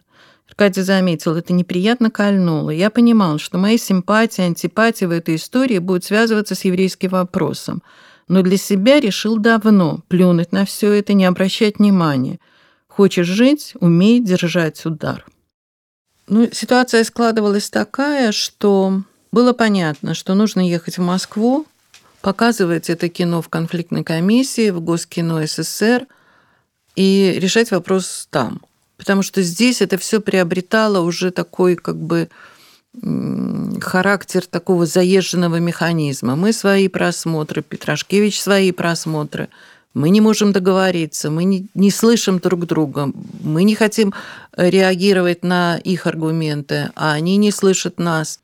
Аркадий 0.49 0.83
заметил, 0.83 1.35
это 1.35 1.53
неприятно 1.53 2.11
кольнуло. 2.11 2.71
Я 2.71 2.89
понимал, 2.89 3.39
что 3.39 3.59
мои 3.59 3.77
симпатии, 3.77 4.43
антипатии 4.43 5.05
в 5.05 5.11
этой 5.11 5.37
истории 5.37 5.79
будут 5.79 6.05
связываться 6.05 6.55
с 6.55 6.65
еврейским 6.65 7.11
вопросом. 7.11 7.83
Но 8.29 8.43
для 8.43 8.57
себя 8.57 8.99
решил 9.01 9.37
давно 9.37 10.01
плюнуть 10.09 10.53
на 10.53 10.65
все 10.65 10.93
это, 10.93 11.13
не 11.13 11.25
обращать 11.27 11.79
внимания. 11.79 12.39
Хочешь 12.89 13.27
жить, 13.27 13.75
умей 13.81 14.21
держать 14.21 14.85
удар. 14.87 15.27
Ну, 16.29 16.49
ситуация 16.51 17.05
складывалась 17.05 17.69
такая, 17.71 18.33
что 18.33 19.03
было 19.31 19.53
понятно, 19.53 20.15
что 20.15 20.35
нужно 20.35 20.67
ехать 20.67 20.99
в 20.99 21.03
Москву, 21.03 21.67
показывать 22.27 22.91
это 22.91 23.09
кино 23.09 23.41
в 23.41 23.49
конфликтной 23.49 24.05
комиссии, 24.05 24.71
в 24.71 24.81
Госкино 24.81 25.47
СССР 25.47 26.07
и 26.97 27.39
решать 27.41 27.71
вопрос 27.71 28.29
там– 28.31 28.61
потому 28.97 29.23
что 29.23 29.43
здесь 29.43 29.83
это 29.83 29.99
все 29.99 30.21
приобретало 30.21 31.01
уже 31.01 31.31
такой 31.31 31.77
как 31.77 31.97
бы 31.97 32.29
характер 33.81 34.47
такого 34.47 34.87
заезженного 34.87 35.57
механизма. 35.57 36.35
Мы 36.35 36.53
свои 36.53 36.89
просмотры, 36.89 37.63
Петрашкевич 37.63 38.41
свои 38.41 38.73
просмотры. 38.73 39.49
мы 39.93 40.09
не 40.11 40.21
можем 40.21 40.53
договориться, 40.53 41.31
мы 41.31 41.45
не, 41.45 41.67
не 41.75 41.91
слышим 41.91 42.39
друг 42.39 42.67
друга, 42.67 43.11
мы 43.43 43.65
не 43.65 43.75
хотим 43.75 44.15
реагировать 44.57 45.43
на 45.43 45.79
их 45.79 46.07
аргументы, 46.07 46.91
а 46.95 47.13
они 47.13 47.37
не 47.37 47.51
слышат 47.51 47.99
нас. 47.99 48.41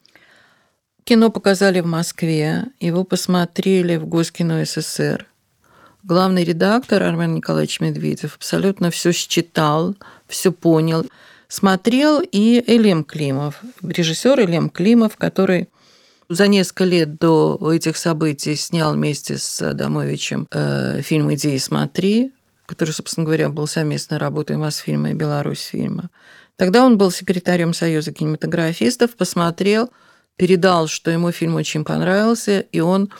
Кино 1.05 1.31
показали 1.31 1.81
в 1.81 1.87
Москве, 1.87 2.67
его 2.79 3.05
посмотрели 3.05 3.97
в 3.97 4.07
Госкино 4.07 4.65
СССР. 4.65 5.27
Главный 6.05 6.45
редактор 6.45 7.03
Армен 7.03 7.35
Николаевич 7.35 7.81
Медведев 7.81 8.37
абсолютно 8.37 8.91
все 8.91 9.13
считал, 9.13 9.97
все 10.27 10.53
понял. 10.53 11.07
Смотрел 11.49 12.21
и 12.21 12.63
Элем 12.67 13.05
Климов, 13.05 13.61
режиссер 13.83 14.41
Элем 14.41 14.71
Климов, 14.71 15.17
который 15.17 15.69
за 16.29 16.47
несколько 16.47 16.85
лет 16.85 17.19
до 17.19 17.59
этих 17.73 17.97
событий 17.97 18.55
снял 18.57 18.95
вместе 18.95 19.39
с 19.39 19.61
Адамовичем 19.61 20.47
э, 20.51 21.03
фильм 21.03 21.33
«Иди 21.35 21.55
и 21.55 21.59
смотри», 21.59 22.33
который, 22.67 22.91
собственно 22.91 23.27
говоря, 23.27 23.49
был 23.49 23.67
совместной 23.67 24.19
работой 24.19 24.57
Мосфильма 24.57 25.11
и 25.11 25.15
Беларусь 25.15 25.61
фильма. 25.61 26.11
Тогда 26.57 26.85
он 26.85 26.97
был 26.97 27.11
секретарем 27.11 27.75
Союза 27.75 28.13
кинематографистов, 28.13 29.15
посмотрел, 29.17 29.91
передал, 30.37 30.87
что 30.87 31.11
ему 31.11 31.33
фильм 31.33 31.57
очень 31.57 31.85
понравился, 31.85 32.61
и 32.61 32.81
он 32.81 33.11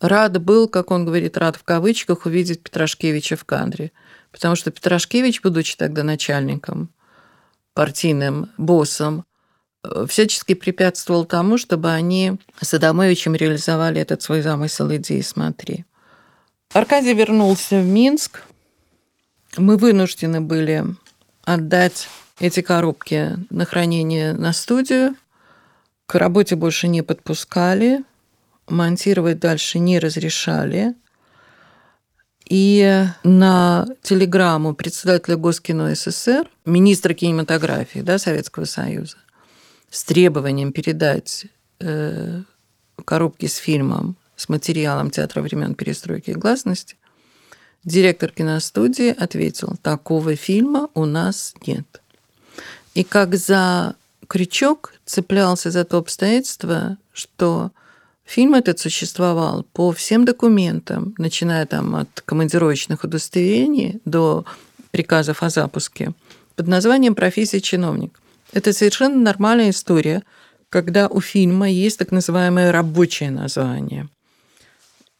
рад 0.00 0.42
был, 0.42 0.68
как 0.68 0.90
он 0.90 1.04
говорит, 1.04 1.36
рад 1.36 1.56
в 1.56 1.64
кавычках, 1.64 2.26
увидеть 2.26 2.62
Петрашкевича 2.62 3.36
в 3.36 3.44
кадре. 3.44 3.92
Потому 4.32 4.56
что 4.56 4.70
Петрашкевич, 4.70 5.42
будучи 5.42 5.76
тогда 5.76 6.02
начальником, 6.02 6.90
партийным 7.74 8.50
боссом, 8.56 9.24
Э, 9.82 10.06
всячески 10.08 10.54
препятствовал 10.54 11.24
тому, 11.24 11.58
чтобы 11.58 11.90
они 11.90 12.38
с 12.60 12.74
Адамовичем 12.74 13.34
реализовали 13.34 14.00
этот 14.00 14.22
свой 14.22 14.42
замысел 14.42 14.94
идеи 14.96 15.20
«Смотри». 15.20 15.84
Аркадий 16.72 17.14
вернулся 17.14 17.80
в 17.80 17.84
Минск. 17.84 18.42
Мы 19.56 19.76
вынуждены 19.76 20.40
были 20.40 20.84
отдать 21.42 22.08
эти 22.38 22.60
коробки 22.60 23.36
на 23.50 23.64
хранение 23.64 24.34
на 24.34 24.52
студию. 24.52 25.16
К 26.10 26.16
работе 26.16 26.56
больше 26.56 26.88
не 26.88 27.02
подпускали, 27.02 28.02
монтировать 28.66 29.38
дальше 29.38 29.78
не 29.78 30.00
разрешали. 30.00 30.96
И 32.46 33.04
на 33.22 33.86
телеграмму 34.02 34.74
председателя 34.74 35.36
Госкино 35.36 35.94
СССР, 35.94 36.50
министра 36.64 37.14
кинематографии 37.14 38.00
да, 38.00 38.18
Советского 38.18 38.64
Союза, 38.64 39.18
с 39.88 40.02
требованием 40.02 40.72
передать 40.72 41.46
э, 41.78 42.42
коробки 43.04 43.46
с 43.46 43.54
фильмом, 43.54 44.16
с 44.34 44.48
материалом 44.48 45.12
театра 45.12 45.42
времен 45.42 45.76
перестройки 45.76 46.30
и 46.30 46.34
гласности, 46.34 46.96
директор 47.84 48.32
киностудии 48.32 49.14
ответил, 49.16 49.76
такого 49.80 50.34
фильма 50.34 50.88
у 50.94 51.04
нас 51.04 51.54
нет. 51.64 52.02
И 52.94 53.04
как 53.04 53.36
за 53.36 53.94
крючок 54.30 54.94
цеплялся 55.04 55.72
за 55.72 55.84
то 55.84 55.98
обстоятельство, 55.98 56.96
что 57.12 57.72
фильм 58.24 58.54
этот 58.54 58.78
существовал 58.78 59.64
по 59.72 59.90
всем 59.90 60.24
документам, 60.24 61.14
начиная 61.18 61.66
там 61.66 61.96
от 61.96 62.20
командировочных 62.24 63.02
удостоверений 63.02 64.00
до 64.04 64.44
приказов 64.92 65.42
о 65.42 65.50
запуске, 65.50 66.12
под 66.54 66.68
названием 66.68 67.16
«Профессия 67.16 67.60
чиновник». 67.60 68.20
Это 68.52 68.72
совершенно 68.72 69.16
нормальная 69.16 69.70
история, 69.70 70.22
когда 70.68 71.08
у 71.08 71.20
фильма 71.20 71.68
есть 71.68 71.98
так 71.98 72.12
называемое 72.12 72.70
рабочее 72.70 73.32
название. 73.32 74.08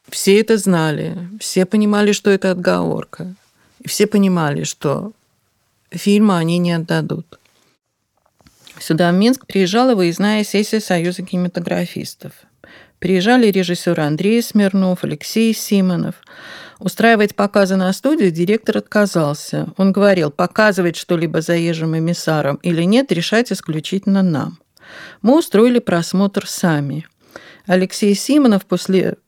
Все 0.09 0.41
это 0.41 0.57
знали, 0.57 1.19
все 1.41 1.67
понимали, 1.67 2.13
что 2.13 2.31
это 2.31 2.53
отговорка. 2.53 3.35
И 3.81 3.89
все 3.89 4.07
понимали, 4.07 4.63
что 4.63 5.13
фильма 5.91 6.39
они 6.39 6.59
не 6.59 6.73
отдадут. 6.73 7.40
Сюда, 8.81 9.13
в 9.13 9.15
Минск, 9.15 9.47
приезжала 9.47 9.95
выездная 9.95 10.43
сессия 10.43 10.81
Союза 10.81 11.23
кинематографистов. 11.23 12.33
Приезжали 12.99 13.47
режиссеры 13.47 14.03
Андрей 14.03 14.43
Смирнов, 14.43 15.05
Алексей 15.05 15.55
Симонов– 15.55 16.17
Устраивать 16.81 17.37
показы 17.37 17.77
на 17.77 17.93
студию 17.93 18.31
директор 18.31 18.79
отказался. 18.79 19.69
Он 19.77 19.93
говорил, 19.93 20.31
показывать 20.31 20.97
что-либо 20.97 21.43
заезжим 21.43 21.97
эмиссарам 21.97 22.57
или 22.63 22.83
нет, 22.85 23.13
решать 23.13 23.53
исключительно 23.53 24.23
нам. 24.23 24.59
Мы 25.21 25.39
устроили 25.39 25.79
просмотр 25.79 26.47
сами. 26.47 27.07
Алексей 27.67 28.15
Симонов 28.15 28.65
после 28.65 29.19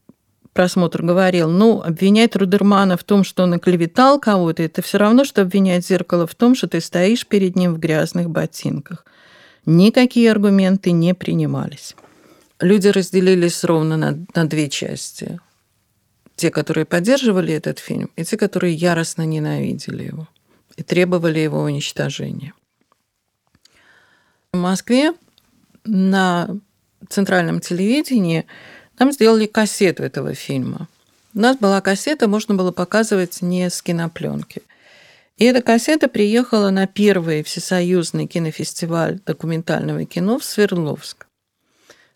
просмотра 0.55 1.03
говорил, 1.03 1.51
ну, 1.51 1.83
обвинять 1.83 2.35
Рудермана 2.37 2.97
в 2.97 3.05
том, 3.05 3.23
что 3.23 3.43
он 3.43 3.53
оклеветал 3.53 4.19
кого-то, 4.19 4.62
это 4.62 4.81
все 4.81 4.97
равно, 4.97 5.25
что 5.25 5.43
обвинять 5.43 5.87
зеркало 5.87 6.27
в 6.27 6.35
том, 6.35 6.55
что 6.55 6.69
ты 6.69 6.81
стоишь 6.81 7.27
перед 7.27 7.55
ним 7.55 7.75
в 7.75 7.79
грязных 7.79 8.31
ботинках. 8.31 9.05
Никакие 9.64 10.31
аргументы 10.31 10.90
не 10.90 11.14
принимались. 11.14 11.94
Люди 12.61 12.88
разделились 12.88 13.64
ровно 13.64 13.96
на, 13.96 14.18
на 14.35 14.48
две 14.48 14.68
части 14.68 15.38
те, 16.37 16.51
которые 16.51 16.85
поддерживали 16.85 17.55
этот 17.55 17.79
фильм, 17.79 18.11
и 18.16 18.25
те, 18.25 18.37
которые 18.37 18.75
яростно 18.75 19.22
ненавидели 19.22 20.05
его 20.05 20.29
и 20.77 20.83
требовали 20.83 21.38
его 21.38 21.61
уничтожения. 21.61 22.55
В 24.53 24.57
Москве 24.57 25.12
на 25.85 26.48
центральном 27.09 27.61
телевидении 27.61 28.46
нам 28.98 29.12
сделали 29.12 29.46
кассету 29.46 30.03
этого 30.03 30.35
фильма. 30.35 30.88
У 31.35 31.40
нас 31.40 31.57
была 31.57 31.81
кассета, 31.81 32.29
можно 32.29 32.55
было 32.55 32.72
показывать 32.72 33.42
не 33.42 33.70
с 33.70 33.83
кинопленки. 33.83 34.62
И 35.37 35.45
эта 35.45 35.62
кассета 35.62 36.09
приехала 36.09 36.71
на 36.71 36.87
первый 36.87 37.42
всесоюзный 37.42 38.27
кинофестиваль 38.27 39.21
документального 39.25 40.05
кино 40.05 40.38
в 40.38 40.45
Свердловск. 40.45 41.27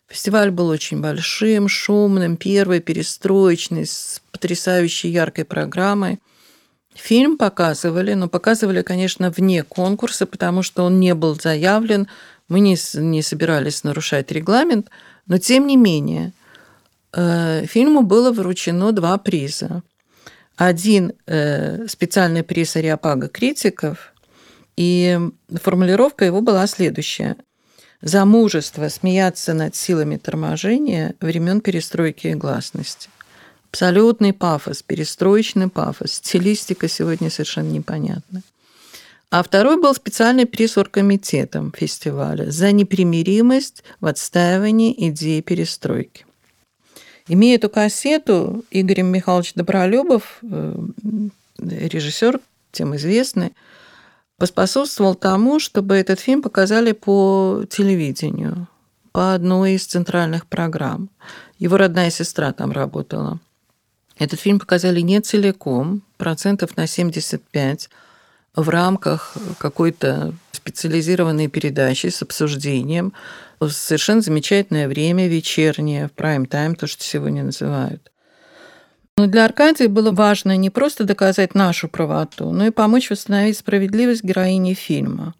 Фестиваль 0.07 0.51
был 0.51 0.69
очень 0.69 1.01
большим, 1.01 1.67
шумным, 1.67 2.37
первый, 2.37 2.79
перестроечный, 2.79 3.85
с 3.85 4.21
потрясающей 4.31 5.09
яркой 5.09 5.43
программой. 5.43 6.19
Фильм 6.95 7.37
показывали, 7.37 8.13
но 8.13 8.29
показывали, 8.29 8.81
конечно, 8.81 9.29
вне 9.29 9.63
конкурса, 9.63 10.25
потому 10.25 10.63
что 10.63 10.83
он 10.83 10.99
не 10.99 11.13
был 11.13 11.35
заявлен. 11.35 12.07
Мы 12.47 12.61
не, 12.61 12.77
не 12.95 13.21
собирались 13.21 13.83
нарушать 13.83 14.31
регламент, 14.31 14.89
но 15.25 15.37
тем 15.37 15.67
не 15.67 15.75
менее 15.75 16.31
э, 17.11 17.65
фильму 17.65 18.01
было 18.03 18.31
вручено 18.31 18.93
два 18.93 19.17
приза. 19.17 19.83
Один 20.57 21.13
э, 21.27 21.87
специальный 21.87 22.43
приз 22.43 22.75
Ариапага 22.75 23.29
критиков, 23.29 24.13
и 24.75 25.19
формулировка 25.61 26.25
его 26.25 26.41
была 26.41 26.67
следующая 26.67 27.37
за 28.01 28.25
мужество 28.25 28.89
смеяться 28.89 29.53
над 29.53 29.75
силами 29.75 30.17
торможения 30.17 31.15
времен 31.19 31.61
перестройки 31.61 32.27
и 32.27 32.35
гласности. 32.35 33.09
Абсолютный 33.71 34.33
пафос, 34.33 34.83
перестроечный 34.83 35.67
пафос. 35.67 36.13
Стилистика 36.13 36.87
сегодня 36.87 37.29
совершенно 37.29 37.69
непонятна. 37.69 38.41
А 39.29 39.43
второй 39.43 39.81
был 39.81 39.93
специальный 39.93 40.45
приз 40.45 40.77
оргкомитетом 40.77 41.73
фестиваля 41.75 42.49
за 42.49 42.71
непримиримость 42.71 43.83
в 43.99 44.05
отстаивании 44.05 45.09
идеи 45.09 45.41
перестройки. 45.41 46.26
Имея 47.27 47.57
эту 47.57 47.69
кассету, 47.69 48.63
Игорь 48.71 49.01
Михайлович 49.01 49.53
Добролюбов, 49.53 50.39
э, 50.43 50.75
режиссер, 51.59 52.39
тем 52.71 52.95
известный, 52.95 53.53
поспособствовал 54.37 55.15
тому, 55.15 55.59
чтобы 55.59 55.95
этот 55.95 56.19
фильм 56.19 56.41
показали 56.41 56.91
по 56.91 57.63
телевидению, 57.69 58.67
по 59.11 59.33
одной 59.33 59.73
из 59.73 59.85
центральных 59.85 60.45
программ. 60.45 61.09
Его 61.59 61.77
родная 61.77 62.11
сестра 62.11 62.53
там 62.53 62.71
работала. 62.71 63.39
Этот 64.19 64.39
фильм 64.39 64.59
показали 64.59 65.01
не 65.01 65.19
целиком, 65.21 66.03
процентов 66.17 66.77
на 66.77 66.87
75, 66.87 67.89
в 68.55 68.69
рамках 68.69 69.35
какой-то 69.59 70.33
специализированной 70.51 71.47
передачи 71.47 72.07
с 72.07 72.21
обсуждением 72.21 73.13
совершенно 73.61 74.21
замечательное 74.21 74.87
время, 74.87 75.27
вечернее, 75.27 76.07
в 76.07 76.11
прайм-тайм, 76.11 76.75
то, 76.75 76.87
что 76.87 77.03
сегодня 77.03 77.43
называют. 77.43 78.11
Но 79.17 79.25
для 79.25 79.45
Аркадия 79.45 79.89
было 79.89 80.11
важно 80.11 80.55
не 80.57 80.69
просто 80.69 81.03
доказать 81.03 81.55
нашу 81.55 81.87
правоту, 81.89 82.51
но 82.51 82.67
и 82.67 82.71
помочь 82.71 83.09
восстановить 83.09 83.57
справедливость 83.57 84.23
героини 84.23 84.75
фильма. 84.75 85.33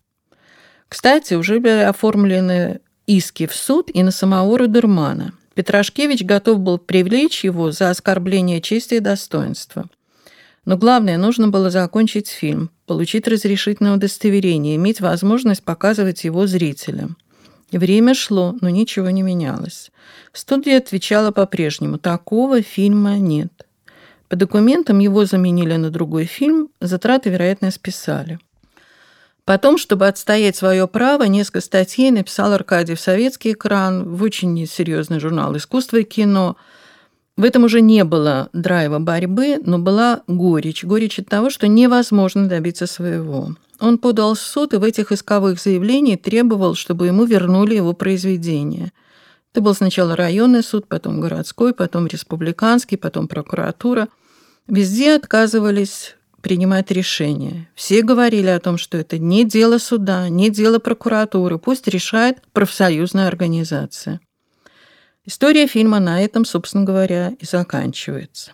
Кстати, 0.90 1.36
уже 1.36 1.60
были 1.60 1.84
оформлены 1.84 2.80
иски 3.06 3.46
в 3.46 3.54
суд 3.54 3.92
и 3.94 4.02
на 4.02 4.12
самого 4.12 4.58
Рудермана. 4.58 5.34
Петрашкевич 5.54 6.24
готов 6.24 6.60
был 6.60 6.78
привлечь 6.80 7.44
его 7.44 7.72
за 7.72 7.90
оскорбление 7.90 8.62
чести 8.62 8.96
и 8.96 9.00
достоинства. 9.00 9.90
Но 10.66 10.78
главное, 10.78 11.18
нужно 11.18 11.48
было 11.48 11.70
закончить 11.70 12.28
фильм, 12.28 12.72
получить 12.86 13.28
разрешительное 13.28 13.94
удостоверение, 13.94 14.76
иметь 14.76 15.02
возможность 15.02 15.64
показывать 15.64 16.24
его 16.26 16.46
зрителям. 16.46 17.16
Время 17.72 18.14
шло, 18.14 18.56
но 18.62 18.70
ничего 18.70 19.10
не 19.10 19.22
менялось. 19.22 19.92
Студия 20.32 20.78
отвечала 20.78 21.32
по-прежнему, 21.32 21.98
такого 21.98 22.62
фильма 22.62 23.18
нет. 23.18 23.52
По 24.30 24.36
документам 24.36 25.00
его 25.00 25.26
заменили 25.26 25.76
на 25.76 25.90
другой 25.90 26.26
фильм, 26.26 26.70
затраты, 26.80 27.30
вероятно, 27.30 27.72
списали. 27.72 28.40
Потом, 29.46 29.78
чтобы 29.78 30.08
отстоять 30.08 30.58
свое 30.58 30.88
право, 30.88 31.24
несколько 31.24 31.62
статей 31.62 32.12
написал 32.12 32.52
Аркадий 32.52 32.96
в 32.96 33.00
советский 33.00 33.54
экран, 33.54 34.04
в 34.04 34.22
очень 34.22 34.68
серьезный 34.68 35.22
журнал 35.22 35.56
«Искусство 35.56 35.98
и 35.98 36.04
кино». 36.04 36.58
В 37.38 37.44
этом 37.46 37.64
уже 37.64 37.82
не 37.82 38.04
было 38.04 38.50
драйва 38.52 39.00
борьбы, 39.00 39.60
но 39.64 39.78
была 39.78 40.24
горечь. 40.28 40.84
Горечь 40.84 41.20
от 41.20 41.30
того, 41.30 41.50
что 41.50 41.68
невозможно 41.68 42.50
добиться 42.50 42.88
своего. 42.88 43.56
Он 43.80 43.98
подал 43.98 44.34
в 44.36 44.40
суд 44.40 44.74
и 44.74 44.78
в 44.78 44.84
этих 44.84 45.12
исковых 45.12 45.60
заявлениях 45.60 46.22
требовал, 46.22 46.76
чтобы 46.76 47.08
ему 47.08 47.26
вернули 47.26 47.76
его 47.76 47.94
произведение. 47.94 48.92
Это 49.52 49.62
был 49.62 49.74
сначала 49.74 50.16
районный 50.16 50.64
суд, 50.64 50.88
потом 50.88 51.20
городской, 51.20 51.74
потом 51.74 52.08
республиканский, 52.08 52.98
потом 52.98 53.28
прокуратура. 53.28 54.08
Везде 54.68 55.16
отказывались 55.16 56.16
принимать 56.42 56.92
решения. 56.92 57.70
Все 57.76 58.02
говорили 58.02 58.48
о 58.48 58.60
том, 58.60 58.78
что 58.78 58.98
это 58.98 59.18
не 59.18 59.44
дело 59.44 59.80
суда, 59.80 60.30
не 60.30 60.50
дело 60.50 60.80
прокуратуры, 60.80 61.58
пусть 61.58 61.88
решает 61.88 62.38
профсоюзная 62.54 63.28
организация. 63.28 64.20
История 65.26 65.68
фильма 65.68 66.00
на 66.00 66.22
этом, 66.22 66.46
собственно 66.46 66.86
говоря, 66.86 67.34
и 67.40 67.46
заканчивается. 67.46 68.54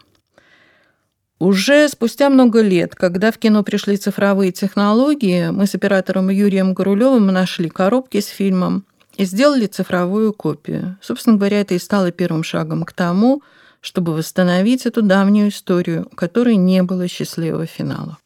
Уже 1.43 1.89
спустя 1.89 2.29
много 2.29 2.61
лет, 2.61 2.95
когда 2.95 3.29
в 3.29 3.37
кино 3.37 3.63
пришли 3.63 3.97
цифровые 3.97 4.53
технологии, 4.53 5.49
мы 5.49 5.67
с 5.67 5.75
оператором 5.75 6.29
Юрием 6.29 6.73
Горулевым 6.73 7.25
нашли 7.25 7.67
коробки 7.67 8.21
с 8.21 8.27
фильмом 8.27 8.85
и 9.17 9.25
сделали 9.25 9.65
цифровую 9.65 10.31
копию. 10.31 10.97
Собственно 11.01 11.35
говоря, 11.35 11.59
это 11.59 11.73
и 11.73 11.79
стало 11.79 12.13
первым 12.13 12.43
шагом 12.43 12.85
к 12.85 12.93
тому, 12.93 13.43
чтобы 13.81 14.13
восстановить 14.13 14.85
эту 14.85 15.01
давнюю 15.01 15.49
историю, 15.49 16.07
у 16.09 16.15
которой 16.15 16.55
не 16.55 16.81
было 16.81 17.09
счастливого 17.09 17.65
финала. 17.65 18.17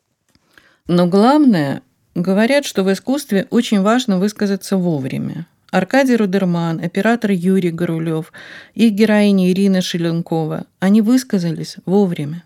Но 0.86 1.08
главное, 1.08 1.82
говорят, 2.14 2.66
что 2.66 2.84
в 2.84 2.94
искусстве 2.94 3.48
очень 3.50 3.82
важно 3.82 4.20
высказаться 4.20 4.78
вовремя. 4.78 5.48
Аркадий 5.72 6.18
Рудерман, 6.18 6.80
оператор 6.84 7.32
Юрий 7.32 7.72
Горулев, 7.72 8.32
их 8.76 8.92
героиня 8.92 9.50
Ирина 9.50 9.82
Шеленкова, 9.82 10.66
они 10.80 11.02
высказались 11.02 11.78
вовремя. 11.88 12.44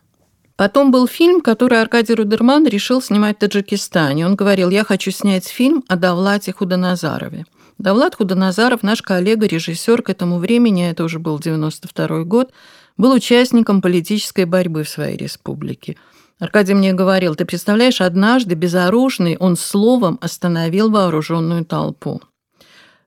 Потом 0.61 0.91
был 0.91 1.07
фильм, 1.07 1.41
который 1.41 1.81
Аркадий 1.81 2.13
Рудерман 2.13 2.67
решил 2.67 3.01
снимать 3.01 3.37
в 3.37 3.39
Таджикистане. 3.39 4.27
Он 4.27 4.35
говорил, 4.35 4.69
я 4.69 4.83
хочу 4.83 5.09
снять 5.09 5.47
фильм 5.47 5.83
о 5.87 5.95
Давлате 5.95 6.53
Худоназарове. 6.53 7.47
Давлат 7.79 8.13
Худоназаров, 8.13 8.83
наш 8.83 9.01
коллега, 9.01 9.47
режиссер 9.47 10.03
к 10.03 10.11
этому 10.11 10.37
времени, 10.37 10.87
это 10.87 11.03
уже 11.03 11.17
был 11.17 11.39
92 11.39 12.25
год, 12.25 12.51
был 12.95 13.11
участником 13.11 13.81
политической 13.81 14.45
борьбы 14.45 14.83
в 14.83 14.89
своей 14.89 15.17
республике. 15.17 15.97
Аркадий 16.37 16.75
мне 16.75 16.93
говорил, 16.93 17.33
ты 17.33 17.45
представляешь, 17.45 17.99
однажды 17.99 18.53
безоружный 18.53 19.37
он 19.37 19.55
словом 19.55 20.19
остановил 20.21 20.91
вооруженную 20.91 21.65
толпу. 21.65 22.21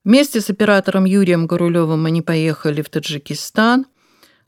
Вместе 0.02 0.40
с 0.40 0.50
оператором 0.50 1.04
Юрием 1.04 1.46
Горулевым 1.46 2.04
они 2.06 2.20
поехали 2.20 2.82
в 2.82 2.90
Таджикистан. 2.90 3.86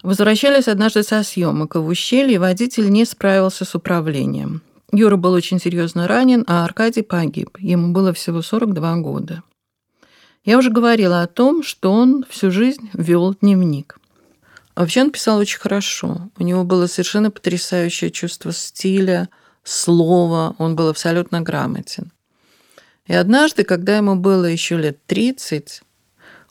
Возвращались 0.03 0.69
однажды 0.69 1.03
со 1.03 1.23
съемок, 1.23 1.75
в 1.75 1.87
ущелье 1.87 2.39
водитель 2.39 2.91
не 2.91 3.05
справился 3.05 3.65
с 3.65 3.75
управлением. 3.75 4.63
Юра 4.93 5.17
был 5.17 5.33
очень 5.33 5.61
серьезно 5.61 6.07
ранен, 6.07 6.45
а 6.47 6.65
Аркадий 6.65 7.03
погиб. 7.03 7.57
Ему 7.59 7.93
было 7.93 8.13
всего 8.13 8.43
42 8.43 8.97
года. 8.99 9.43
Я 10.45 10.59
уже 10.59 10.71
говорила 10.71 11.23
о 11.23 11.27
том, 11.27 11.65
что 11.65 11.91
он 11.91 12.25
всю 12.29 12.53
жизнь 12.53 12.89
вел 12.93 13.35
дневник. 13.35 13.99
Вообще 14.77 15.03
он 15.03 15.11
писал 15.11 15.39
очень 15.39 15.59
хорошо. 15.59 16.31
У 16.39 16.45
него 16.45 16.63
было 16.63 16.87
совершенно 16.87 17.31
потрясающее 17.31 18.11
чувство 18.11 18.53
стиля, 18.53 19.29
слова. 19.65 20.55
Он 20.59 20.77
был 20.77 20.89
абсолютно 20.89 21.41
грамотен. 21.41 22.13
И 23.07 23.15
однажды, 23.15 23.65
когда 23.65 23.97
ему 23.97 24.17
было 24.17 24.45
еще 24.45 24.77
лет 24.77 24.99
30, 25.07 25.83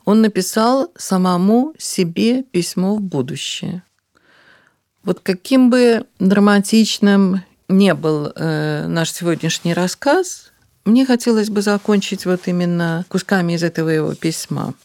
он 0.06 0.22
написал 0.22 0.91
самому 0.95 1.74
себе 1.78 2.43
письмо 2.43 2.95
в 2.95 3.01
будущее. 3.01 3.84
Вот 5.03 5.20
каким 5.20 5.70
бы 5.70 6.06
драматичным 6.20 7.43
не 7.68 7.93
был 7.93 8.32
э, 8.36 8.86
наш 8.88 9.12
сегодняшний 9.12 9.74
рассказ, 9.74 10.51
мне 10.86 11.06
хотелось 11.06 11.49
бы 11.49 11.62
закончить 11.62 12.26
вот 12.26 12.47
именно 12.47 13.06
кусками 13.10 13.53
из 13.53 13.64
этого 13.64 13.89
его 13.89 14.14
письма. 14.14 14.76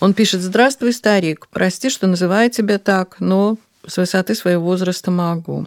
Он 0.00 0.14
пишет, 0.14 0.40
«Здравствуй, 0.40 0.92
старик, 0.92 1.46
прости, 1.50 1.90
что 1.90 2.06
называю 2.06 2.50
тебя 2.50 2.78
так, 2.78 3.20
но 3.20 3.58
с 3.86 3.96
высоты 3.96 4.34
своего 4.34 4.64
возраста 4.64 5.10
могу. 5.10 5.66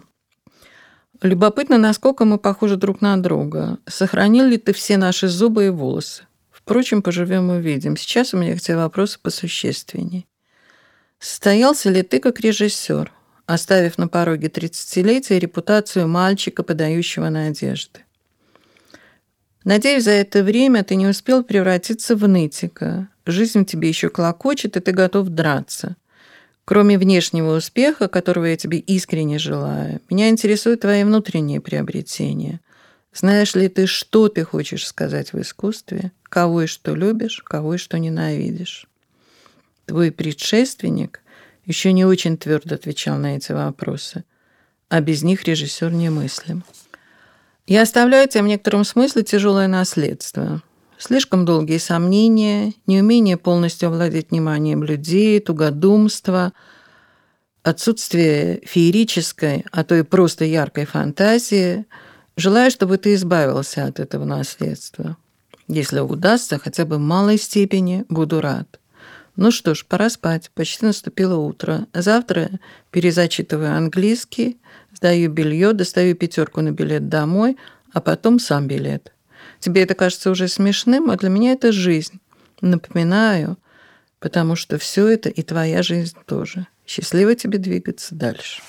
Любопытно, 1.22 1.78
насколько 1.78 2.24
мы 2.24 2.38
похожи 2.38 2.76
друг 2.76 3.00
на 3.00 3.16
друга. 3.16 3.78
Сохранил 3.86 4.44
ли 4.44 4.58
ты 4.58 4.72
все 4.72 4.98
наши 4.98 5.28
зубы 5.28 5.66
и 5.66 5.70
волосы? 5.70 6.24
Впрочем, 6.64 7.02
поживем 7.02 7.50
увидим. 7.50 7.96
Сейчас 7.96 8.34
у 8.34 8.38
меня 8.38 8.56
к 8.56 8.60
тебе 8.60 8.76
вопросы 8.76 9.18
посущественней. 9.20 10.26
Состоялся 11.18 11.90
ли 11.90 12.02
ты 12.02 12.20
как 12.20 12.40
режиссер, 12.40 13.12
оставив 13.46 13.98
на 13.98 14.08
пороге 14.08 14.48
30-летия 14.48 15.38
репутацию 15.38 16.08
мальчика, 16.08 16.62
подающего 16.62 17.28
надежды? 17.28 18.00
Надеюсь, 19.64 20.04
за 20.04 20.10
это 20.10 20.42
время 20.42 20.84
ты 20.84 20.96
не 20.96 21.06
успел 21.06 21.44
превратиться 21.44 22.16
в 22.16 22.26
нытика, 22.26 23.08
Жизнь 23.26 23.64
тебе 23.64 23.88
еще 23.88 24.10
клокочет, 24.10 24.76
и 24.76 24.80
ты 24.80 24.92
готов 24.92 25.28
драться. 25.28 25.96
Кроме 26.66 26.98
внешнего 26.98 27.56
успеха, 27.56 28.08
которого 28.08 28.46
я 28.46 28.56
тебе 28.56 28.78
искренне 28.78 29.38
желаю, 29.38 30.00
меня 30.10 30.28
интересуют 30.28 30.80
твои 30.80 31.04
внутренние 31.04 31.60
приобретения. 31.60 32.60
Знаешь 33.14 33.54
ли 33.54 33.68
ты, 33.68 33.86
что 33.86 34.28
ты 34.28 34.44
хочешь 34.44 34.86
сказать 34.86 35.32
в 35.32 35.40
искусстве, 35.40 36.12
кого 36.24 36.62
и 36.62 36.66
что 36.66 36.94
любишь, 36.94 37.42
кого 37.44 37.74
и 37.74 37.78
что 37.78 37.98
ненавидишь? 37.98 38.86
Твой 39.86 40.10
предшественник 40.10 41.20
еще 41.64 41.92
не 41.92 42.04
очень 42.04 42.36
твердо 42.36 42.74
отвечал 42.74 43.16
на 43.16 43.36
эти 43.36 43.52
вопросы, 43.52 44.24
а 44.88 45.00
без 45.00 45.22
них 45.22 45.44
режиссер 45.44 45.92
немыслим. 45.92 46.64
Я 47.66 47.82
оставляю 47.82 48.28
тебе 48.28 48.42
в 48.42 48.48
некотором 48.48 48.84
смысле 48.84 49.22
тяжелое 49.22 49.68
наследство– 49.68 50.62
Слишком 50.98 51.44
долгие 51.44 51.78
сомнения, 51.78 52.72
неумение 52.86 53.36
полностью 53.36 53.88
овладеть 53.88 54.30
вниманием 54.30 54.82
людей, 54.82 55.40
тугодумство, 55.40 56.52
отсутствие 57.62 58.62
феерической, 58.64 59.66
а 59.72 59.84
то 59.84 59.96
и 59.96 60.02
просто 60.02 60.44
яркой 60.44 60.86
фантазии. 60.86 61.84
Желаю, 62.36 62.70
чтобы 62.70 62.98
ты 62.98 63.14
избавился 63.14 63.84
от 63.84 64.00
этого 64.00 64.24
наследства. 64.24 65.16
Если 65.68 66.00
удастся, 66.00 66.58
хотя 66.58 66.84
бы 66.84 66.96
в 66.96 67.00
малой 67.00 67.38
степени, 67.38 68.04
буду 68.08 68.40
рад. 68.40 68.80
Ну 69.36 69.50
что 69.50 69.74
ж, 69.74 69.84
пора 69.86 70.10
спать. 70.10 70.50
Почти 70.54 70.84
наступило 70.84 71.36
утро. 71.36 71.86
Завтра 71.92 72.50
перезачитываю 72.90 73.76
английский, 73.76 74.58
сдаю 74.92 75.30
белье, 75.30 75.72
достаю 75.72 76.14
пятерку 76.14 76.60
на 76.60 76.72
билет 76.72 77.08
домой, 77.08 77.56
а 77.92 78.00
потом 78.00 78.38
сам 78.38 78.66
билет. 78.66 79.12
Тебе 79.60 79.82
это 79.82 79.94
кажется 79.94 80.30
уже 80.30 80.48
смешным, 80.48 81.10
а 81.10 81.16
для 81.16 81.28
меня 81.28 81.52
это 81.52 81.72
жизнь. 81.72 82.20
Напоминаю, 82.60 83.58
потому 84.18 84.56
что 84.56 84.78
все 84.78 85.08
это 85.08 85.28
и 85.28 85.42
твоя 85.42 85.82
жизнь 85.82 86.16
тоже. 86.26 86.66
Счастливо 86.86 87.34
тебе 87.34 87.58
двигаться 87.58 88.14
дальше. 88.14 88.60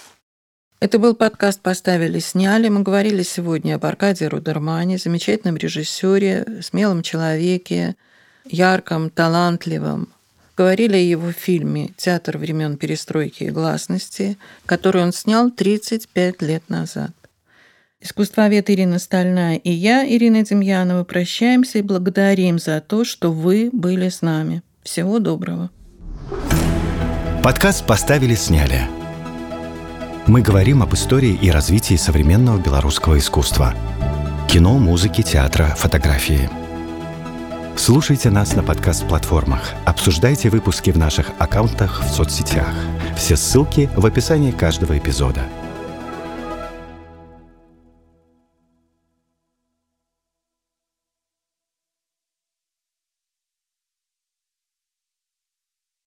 Это 0.86 1.00
был 1.00 1.16
подкаст 1.16 1.62
«Поставили, 1.62 2.20
сняли». 2.20 2.70
Мы 2.70 2.84
говорили 2.84 3.24
сегодня 3.24 3.74
об 3.74 3.86
Аркадии 3.88 4.26
Рудермане, 4.26 5.00
замечательном 5.00 5.58
режиссере, 5.58 6.46
смелом 6.62 7.02
человеке, 7.02 7.96
ярком, 8.46 9.10
талантливом. 9.10 10.10
Говорили 10.56 10.96
о 10.96 11.00
его 11.00 11.32
фильме 11.32 11.90
«Театр 11.98 12.38
времен 12.38 12.78
перестройки 12.78 13.46
и 13.46 13.50
гласности», 13.50 14.38
который 14.68 15.02
он 15.02 15.12
снял 15.12 15.50
35 15.50 16.44
лет 16.44 16.70
назад. 16.70 17.14
Искусствовед 18.00 18.70
Ирина 18.70 19.00
Стальная 19.00 19.56
и 19.56 19.72
я, 19.72 20.08
Ирина 20.08 20.44
Демьянова, 20.44 21.04
прощаемся 21.04 21.80
и 21.80 21.82
благодарим 21.82 22.60
за 22.60 22.80
то, 22.80 23.06
что 23.06 23.32
вы 23.32 23.72
были 23.74 24.10
с 24.10 24.22
нами. 24.22 24.62
Всего 24.84 25.18
доброго. 25.18 25.72
Подкаст 27.42 27.88
«Поставили, 27.88 28.36
сняли». 28.36 28.82
Мы 30.28 30.42
говорим 30.42 30.82
об 30.82 30.92
истории 30.96 31.38
и 31.40 31.52
развитии 31.52 31.94
современного 31.96 32.58
белорусского 32.58 33.20
искусства. 33.20 33.76
Кино, 34.50 34.80
музыки, 34.80 35.22
театра, 35.22 35.76
фотографии. 35.78 36.50
Слушайте 37.76 38.32
нас 38.32 38.56
на 38.56 38.64
подкаст-платформах. 38.64 39.76
Обсуждайте 39.86 40.50
выпуски 40.50 40.90
в 40.90 40.98
наших 40.98 41.30
аккаунтах 41.38 42.02
в 42.02 42.10
соцсетях. 42.10 42.74
Все 43.16 43.36
ссылки 43.36 43.88
в 43.96 44.04
описании 44.04 44.52
каждого 44.52 44.98
эпизода– 44.98 45.44